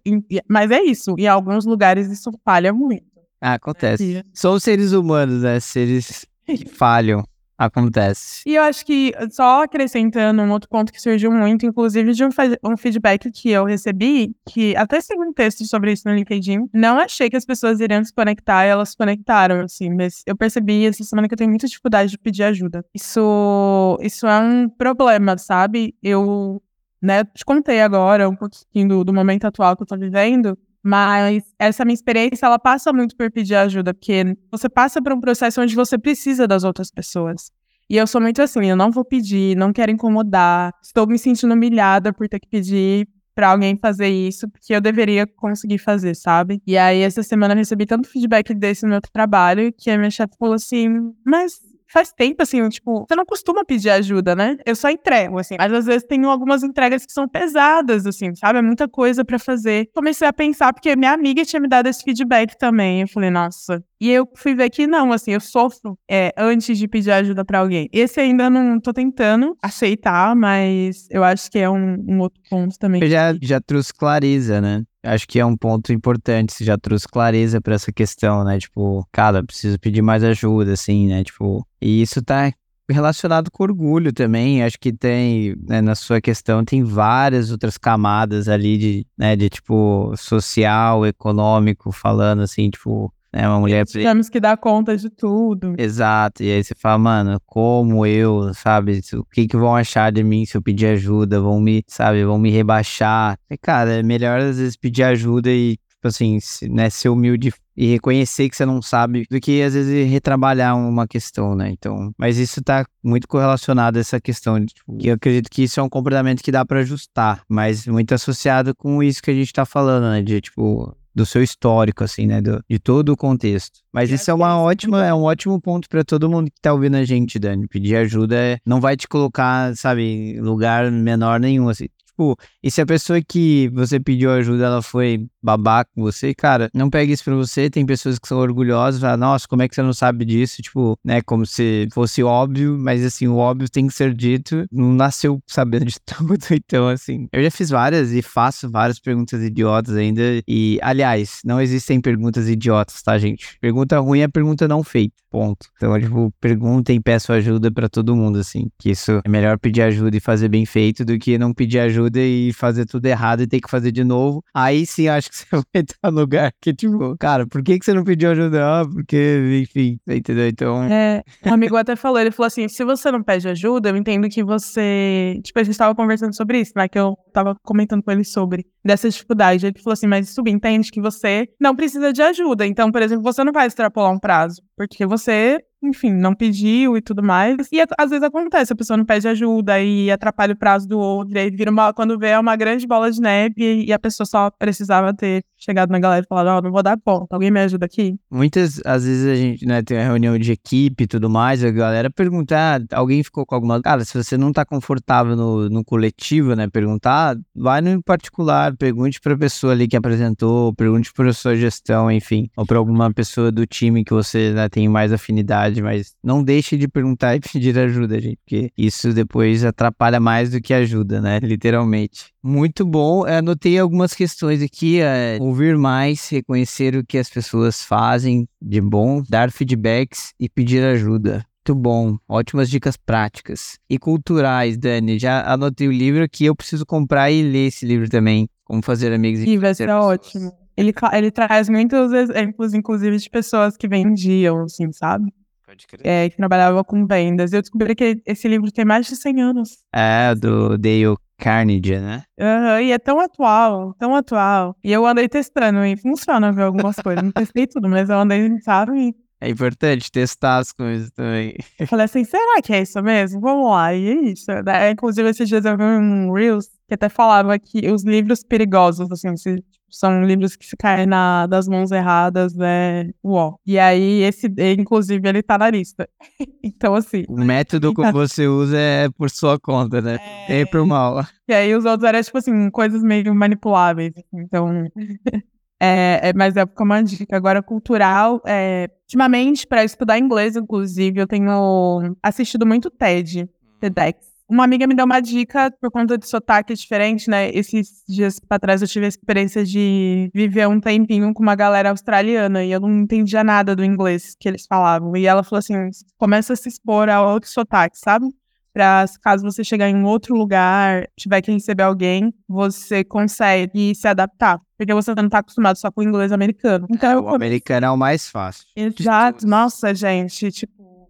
[0.47, 1.15] Mas é isso.
[1.17, 3.03] Em alguns lugares isso falha muito.
[3.41, 4.03] Ah, Acontece.
[4.03, 5.59] E- São seres humanos, né?
[5.59, 7.23] Seres que falham.
[7.59, 8.41] Acontece.
[8.45, 12.29] E eu acho que, só acrescentando um outro ponto que surgiu muito, inclusive de um,
[12.63, 16.97] um feedback que eu recebi, que até segui um texto sobre isso no LinkedIn, não
[16.97, 20.85] achei que as pessoas iriam se conectar e elas se conectaram, assim, mas eu percebi
[20.85, 22.85] essa semana que eu tenho muita dificuldade de pedir ajuda.
[22.95, 25.93] Isso, isso é um problema, sabe?
[26.01, 26.63] Eu,
[27.01, 31.43] né, te contei agora um pouquinho do, do momento atual que eu tô vivendo, mas
[31.57, 35.61] essa minha experiência, ela passa muito por pedir ajuda, porque você passa por um processo
[35.61, 37.51] onde você precisa das outras pessoas.
[37.89, 41.53] E eu sou muito assim, eu não vou pedir, não quero incomodar, estou me sentindo
[41.53, 46.61] humilhada por ter que pedir pra alguém fazer isso, porque eu deveria conseguir fazer, sabe?
[46.67, 50.11] E aí, essa semana eu recebi tanto feedback desse no meu trabalho, que a minha
[50.11, 51.53] chefe falou assim, mas
[51.91, 54.57] faz tempo, assim, tipo, você não costuma pedir ajuda, né?
[54.65, 55.55] Eu só entrego, assim.
[55.57, 58.59] Mas às vezes tem algumas entregas que são pesadas, assim, sabe?
[58.59, 59.89] É muita coisa pra fazer.
[59.93, 63.01] Comecei a pensar, porque minha amiga tinha me dado esse feedback também.
[63.01, 63.83] Eu falei, nossa.
[64.01, 67.59] E eu fui ver que não, assim, eu sofro é, antes de pedir ajuda pra
[67.59, 67.89] alguém.
[67.91, 72.79] Esse ainda não tô tentando aceitar, mas eu acho que é um, um outro ponto
[72.79, 73.01] também.
[73.03, 74.83] Eu já, já trouxe clareza, né?
[75.03, 78.57] Acho que é um ponto importante, você já trouxe clareza pra essa questão, né?
[78.57, 81.23] Tipo, cara, preciso pedir mais ajuda, assim, né?
[81.23, 82.53] Tipo, e isso tá
[82.89, 84.63] relacionado com orgulho também.
[84.63, 89.49] Acho que tem, né, na sua questão, tem várias outras camadas ali de, né, de
[89.49, 93.85] tipo, social, econômico, falando assim, tipo, né, uma mulher.
[93.85, 95.75] pre- Tivemos que dar conta de tudo.
[95.77, 100.23] Exato, e aí você fala, mano, como eu, sabe, o que que vão achar de
[100.23, 103.37] mim se eu pedir ajuda, vão me, sabe, vão me rebaixar.
[103.49, 106.37] E, cara, é melhor às vezes pedir ajuda e, tipo assim,
[106.69, 111.07] né, ser humilde e reconhecer que você não sabe, do que às vezes retrabalhar uma
[111.07, 115.13] questão, né, então, mas isso tá muito correlacionado a essa questão, de, tipo, que eu
[115.13, 119.21] acredito que isso é um comportamento que dá pra ajustar, mas muito associado com isso
[119.23, 122.41] que a gente tá falando, né, de, tipo, do seu histórico, assim, né?
[122.41, 123.79] do- de todo o contexto.
[123.91, 126.95] Mas isso é uma ótima, é um ótimo ponto pra todo mundo que tá ouvindo
[126.95, 127.67] a gente, Dani.
[127.67, 131.87] Pedir ajuda é, não vai te colocar, sabe, em lugar menor nenhum, assim.
[132.05, 136.69] Tipo, e se a pessoa que você pediu ajuda, ela foi babaca com você, cara,
[136.73, 137.69] não pegue isso pra você.
[137.69, 140.61] Tem pessoas que são orgulhosas, falam, nossa, como é que você não sabe disso?
[140.61, 144.65] Tipo, né, como se fosse óbvio, mas assim, o óbvio tem que ser dito.
[144.71, 147.27] Não nasceu sabendo de tudo, então assim.
[147.31, 150.21] Eu já fiz várias e faço várias perguntas idiotas ainda.
[150.47, 153.57] E, aliás, não existem perguntas idiotas, tá, gente?
[153.59, 155.15] Pergunta ruim é pergunta não feita.
[155.31, 155.67] Ponto.
[155.77, 158.69] Então, tipo, perguntem peço ajuda pra todo mundo, assim.
[158.79, 162.19] Que isso é melhor pedir ajuda e fazer bem feito do que não pedir ajuda
[162.19, 164.43] e fazer tudo errado e ter que fazer de novo.
[164.53, 167.85] Aí sim acho que você vai estar no lugar que, tipo, cara, por que, que
[167.85, 168.63] você não pediu ajuda?
[168.63, 170.47] Ah, porque, enfim, entendeu?
[170.47, 170.83] Então.
[170.83, 174.27] É, um amigo até falou, ele falou assim, se você não pede ajuda, eu entendo
[174.29, 175.39] que você...
[175.43, 176.87] Tipo, a gente tava conversando sobre isso, né?
[176.87, 179.65] Que eu tava comentando com ele sobre dessa dificuldade.
[179.65, 182.65] Ele falou assim, mas subentende que você não precisa de ajuda.
[182.65, 187.01] Então, por exemplo, você não vai extrapolar um prazo, porque você, enfim, não pediu e
[187.01, 187.67] tudo mais.
[187.69, 191.35] E às vezes acontece, a pessoa não pede ajuda e atrapalha o prazo do outro,
[191.35, 191.93] e aí vira uma...
[191.93, 195.89] Quando vê, é uma grande bola de neve e, a pessoa só precisava ter chegado
[195.89, 198.15] na galera e falado, ó, não vou dar conta, alguém me ajuda aqui?
[198.31, 201.69] Muitas, às vezes a gente, né, tem uma reunião de equipe e tudo mais, a
[201.69, 203.81] galera pergunta, ah, alguém ficou com alguma...
[203.81, 209.19] Cara, se você não tá confortável no, no coletivo, né, perguntar, vai no particular, pergunte
[209.19, 213.65] pra pessoa ali que apresentou, pergunte pra sua gestão, enfim, ou pra alguma pessoa do
[213.65, 218.19] time que você, né, tem mais afinidade, mas não deixe de perguntar e pedir ajuda,
[218.19, 222.31] gente, porque isso depois atrapalha mais do que ajuda, né, literalmente.
[222.41, 227.83] Muito bom, eu anotei algumas questões aqui, é, ouvir mais, reconhecer o que as pessoas
[227.83, 231.45] fazem de bom, dar feedbacks e pedir ajuda.
[231.69, 233.77] Muito bom, ótimas dicas práticas.
[233.87, 238.09] E culturais, Dani, já anotei o livro que eu preciso comprar e ler esse livro
[238.09, 238.49] também.
[238.63, 240.51] Como fazer amigos e vai ser ótimo.
[240.79, 245.33] Ele, ele traz muitos exemplos, inclusive, de pessoas que vendiam, assim, sabe?
[245.67, 246.07] Pode crer.
[246.07, 247.51] É, que trabalhavam com vendas.
[247.51, 249.77] Eu descobri que esse livro tem mais de 100 anos.
[249.93, 252.23] É, do Dale Carnegie, né?
[252.39, 254.73] Aham, e é tão atual, tão atual.
[254.81, 257.21] E eu andei testando e funciona, viu, algumas coisas.
[257.21, 259.13] Não testei tudo, mas eu andei, sabe?
[259.41, 261.55] É importante testar as coisas também.
[261.79, 263.39] Eu falei assim, será que é isso mesmo?
[263.39, 264.51] Vamos lá, e é isso.
[264.51, 264.91] Né?
[264.91, 269.37] Inclusive, esses dias eu vi um Reels que até falava que os livros perigosos, assim,
[269.37, 273.11] se, são livros que se caem na, das mãos erradas, né?
[273.23, 273.55] Uó.
[273.65, 276.09] E aí, esse, inclusive, ele tá na lista.
[276.61, 277.23] então, assim.
[277.29, 280.17] O método que você usa é por sua conta, né?
[280.49, 281.25] É, é pro mal.
[281.47, 284.13] E aí, os outros eram, tipo assim, coisas meio manipuláveis.
[284.33, 284.87] Então.
[285.79, 287.35] É, é, mas é como uma dica.
[287.35, 293.49] Agora, cultural, é, ultimamente, para estudar inglês, inclusive, eu tenho assistido muito TED,
[293.79, 294.27] TEDx.
[294.49, 297.51] Uma amiga me deu uma dica por conta de sotaque diferente, né?
[297.51, 301.91] Esses dias para trás eu tive a experiência de viver um tempinho com uma galera
[301.91, 305.15] australiana e eu não entendia nada do inglês que eles falavam.
[305.15, 305.75] E ela falou assim:
[306.17, 308.25] começa a se expor a outros sotaques, sabe?
[308.73, 314.59] para caso você chegar em outro lugar, tiver que receber alguém, você consegue se adaptar.
[314.79, 316.87] Porque você não tá acostumado só com o inglês americano.
[316.89, 318.65] Então, o americano é o mais fácil.
[318.73, 319.45] Exato.
[319.45, 321.09] Nossa, gente, tipo,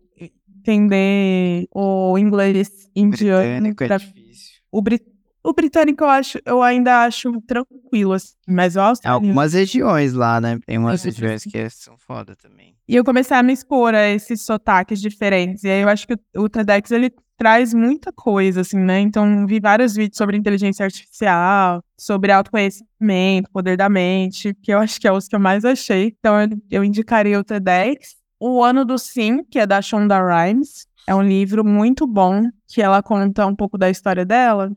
[0.57, 3.43] entender o inglês indiano.
[3.43, 4.55] Britânico é difícil.
[4.72, 5.05] O, brit...
[5.43, 9.24] o britânico eu acho, eu ainda acho tranquilo, assim, mas o australiano...
[9.24, 10.57] Algumas regiões lá, né?
[10.65, 12.76] Tem umas regiões que são foda também.
[12.90, 15.64] E eu comecei a me expor a esses sotaques diferentes.
[15.64, 19.00] E aí eu acho que o TEDx, ele traz muita coisa, assim, né?
[19.00, 25.00] Então, vi vários vídeos sobre inteligência artificial, sobre autoconhecimento, poder da mente, que eu acho
[25.00, 26.16] que é os que eu mais achei.
[26.20, 28.16] Então, eu, eu indicaria o TEDx.
[28.40, 30.88] O Ano do Sim, que é da Shonda Rhimes.
[31.06, 34.72] É um livro muito bom, que ela conta um pouco da história dela.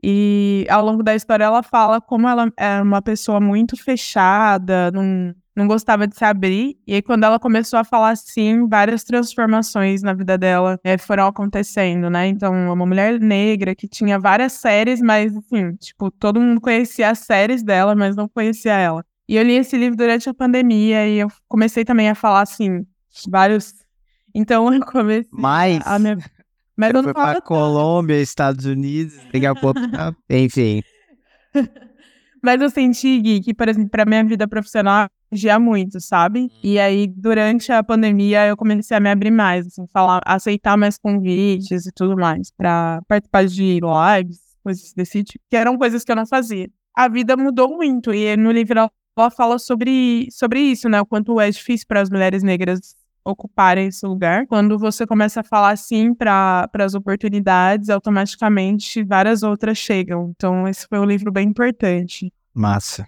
[0.00, 5.34] E ao longo da história ela fala como ela é uma pessoa muito fechada, num,
[5.58, 6.78] não gostava de se abrir.
[6.86, 11.26] E aí, quando ela começou a falar assim, várias transformações na vida dela é, foram
[11.26, 12.28] acontecendo, né?
[12.28, 17.18] Então, uma mulher negra que tinha várias séries, mas, assim, tipo, todo mundo conhecia as
[17.18, 19.04] séries dela, mas não conhecia ela.
[19.28, 22.86] E eu li esse livro durante a pandemia e eu comecei também a falar, assim,
[23.28, 23.74] vários.
[24.34, 25.26] Então, eu comecei.
[25.32, 25.80] Mais?
[25.84, 26.18] A minha...
[26.76, 29.80] Mas eu não Foi pra Colômbia, Estados Unidos, pegar pouco.
[30.30, 30.82] Enfim.
[32.40, 34.46] Mas eu senti, Gui, que, por exemplo, pra minha vida
[35.28, 36.50] profissional,gia muito, sabe?
[36.62, 36.82] E uhum.
[36.82, 41.86] aí, durante a pandemia, eu comecei a me abrir mais, assim, falar, aceitar mais convites
[41.86, 46.16] e tudo mais, para participar de lives, coisas desse tipo, que eram coisas que eu
[46.16, 46.68] não fazia.
[46.96, 48.78] A vida mudou muito, e no livro
[49.16, 51.00] ela fala sobre, sobre isso, né?
[51.00, 54.46] O quanto é difícil para as mulheres negras ocuparem esse lugar.
[54.46, 60.32] Quando você começa a falar sim para as oportunidades, automaticamente várias outras chegam.
[60.34, 62.32] Então, esse foi um livro bem importante.
[62.54, 63.06] Massa.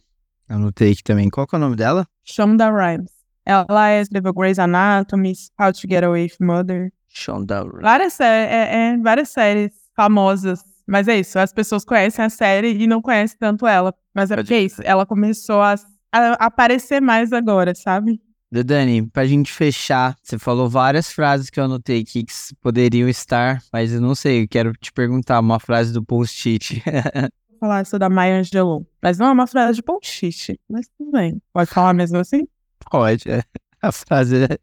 [0.51, 1.31] Anotei aqui também.
[1.31, 2.07] Qual que é o nome dela?
[2.25, 3.11] Shonda Rhimes.
[3.47, 6.93] Ela escreveu Grey's Anatomy, How to Get Away with Mother.
[7.09, 7.83] Shonda Rhimes.
[7.83, 10.61] Várias, é, é, várias séries famosas.
[10.87, 13.95] Mas é isso, as pessoas conhecem a série e não conhecem tanto ela.
[14.13, 15.77] Mas é porque é isso, ela começou a,
[16.13, 18.21] a aparecer mais agora, sabe?
[18.51, 23.63] Dani, pra gente fechar, você falou várias frases que eu anotei aqui que poderiam estar,
[23.73, 26.83] mas eu não sei, eu quero te perguntar uma frase do post-it.
[27.61, 28.87] falar essa da Maya Angelou.
[29.03, 31.41] Mas não é uma frase de post-it, mas tudo bem.
[31.53, 32.49] Pode falar mesmo assim?
[32.91, 33.31] Pode.
[33.31, 33.43] É.
[33.83, 34.59] A frase é,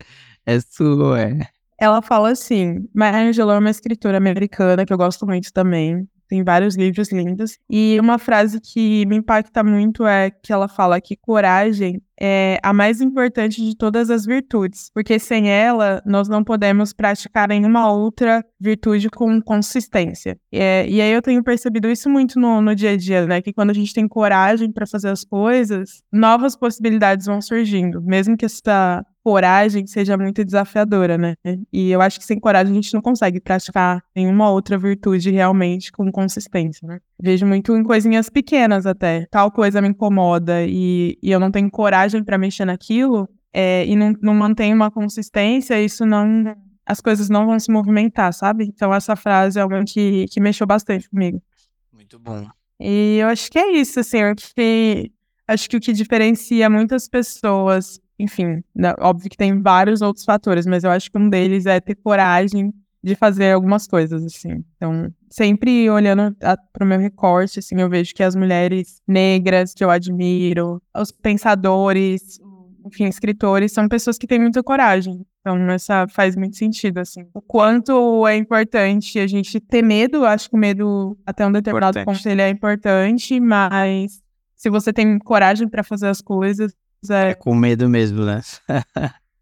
[0.45, 1.39] é sua, é.
[1.79, 6.07] Ela fala assim: Maya Angelou é uma escritora americana que eu gosto muito também.
[6.27, 7.57] Tem vários livros lindos.
[7.69, 12.73] E uma frase que me impacta muito é que ela fala que coragem é a
[12.73, 18.43] mais importante de todas as virtudes, porque sem ela nós não podemos praticar nenhuma outra
[18.59, 20.37] virtude com consistência.
[20.51, 23.41] É, e aí eu tenho percebido isso muito no, no dia a dia, né?
[23.41, 28.35] Que quando a gente tem coragem para fazer as coisas, novas possibilidades vão surgindo, mesmo
[28.35, 31.35] que essa coragem seja muito desafiadora, né?
[31.73, 35.91] E eu acho que sem coragem a gente não consegue praticar nenhuma outra virtude realmente
[35.91, 37.01] com consistência, né?
[37.21, 39.27] Vejo muito em coisinhas pequenas até.
[39.29, 43.97] Tal coisa me incomoda e, e eu não tenho coragem para mexer naquilo é, e
[43.97, 46.55] não, não mantenho uma consistência, isso não.
[46.85, 48.63] As coisas não vão se movimentar, sabe?
[48.63, 51.43] Então essa frase é algo que, que mexeu bastante comigo.
[51.91, 52.47] Muito bom.
[52.79, 55.11] E eu acho que é isso, assim, eu acho que,
[55.45, 60.65] acho que o que diferencia muitas pessoas enfim, né, óbvio que tem vários outros fatores,
[60.65, 64.63] mas eu acho que um deles é ter coragem de fazer algumas coisas, assim.
[64.75, 66.35] Então, sempre olhando
[66.73, 71.11] para o meu recorte, assim, eu vejo que as mulheres negras que eu admiro, os
[71.11, 72.39] pensadores,
[72.85, 75.25] enfim, escritores, são pessoas que têm muita coragem.
[75.39, 77.25] Então, essa faz muito sentido, assim.
[77.33, 81.99] O quanto é importante a gente ter medo, acho que o medo, até um determinado
[81.99, 82.23] importante.
[82.23, 84.21] ponto, ele é importante, mas
[84.55, 86.73] se você tem coragem para fazer as coisas,
[87.09, 88.41] é, é com medo mesmo, né?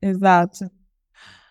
[0.02, 0.70] Exato.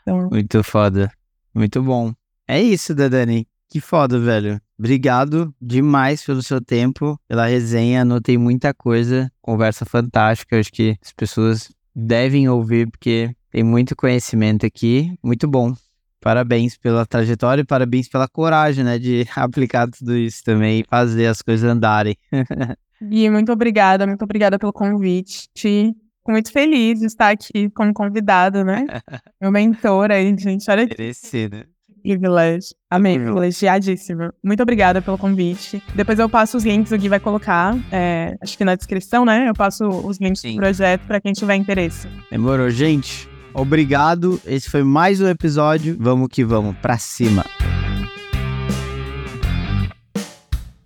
[0.03, 0.29] Então...
[0.31, 1.11] Muito foda.
[1.55, 2.13] Muito bom.
[2.47, 3.47] É isso, Dani.
[3.69, 4.61] Que foda, velho.
[4.79, 8.03] Obrigado demais pelo seu tempo, pela resenha.
[8.03, 9.31] Anotei muita coisa.
[9.41, 10.59] Conversa fantástica.
[10.59, 15.73] Acho que as pessoas devem ouvir, porque Tem muito conhecimento aqui, muito bom.
[16.21, 21.27] Parabéns pela trajetória e parabéns pela coragem, né, de aplicar tudo isso também e fazer
[21.27, 22.17] as coisas andarem.
[23.03, 25.49] Gui, muito obrigada, muito obrigada pelo convite.
[25.57, 25.95] Fico
[26.31, 28.87] muito feliz de estar aqui como convidado, né?
[29.41, 31.65] Meu mentor aí, gente, olha que Merecido.
[32.03, 32.75] privilégio.
[32.91, 34.33] Amém, privilegiadíssimo.
[34.43, 35.83] Muito obrigada pelo convite.
[35.95, 39.49] Depois eu passo os links, o Gui vai colocar, é, acho que na descrição, né?
[39.49, 40.53] Eu passo os links Sim.
[40.53, 42.09] do projeto para quem tiver interesse.
[42.31, 43.29] Demorou, gente.
[43.53, 44.41] Obrigado.
[44.45, 45.97] Esse foi mais um episódio.
[45.99, 47.45] Vamos que vamos, pra cima.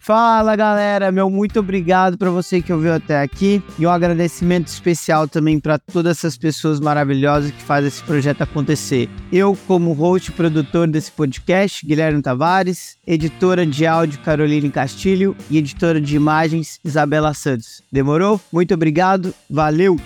[0.09, 5.29] Fala galera, meu muito obrigado para você que ouviu até aqui e um agradecimento especial
[5.29, 9.07] também para todas essas pessoas maravilhosas que fazem esse projeto acontecer.
[9.31, 15.59] Eu, como host e produtor desse podcast, Guilherme Tavares, editora de áudio Caroline Castilho e
[15.59, 17.83] editora de imagens Isabela Santos.
[17.93, 18.41] Demorou?
[18.51, 19.99] Muito obrigado, valeu!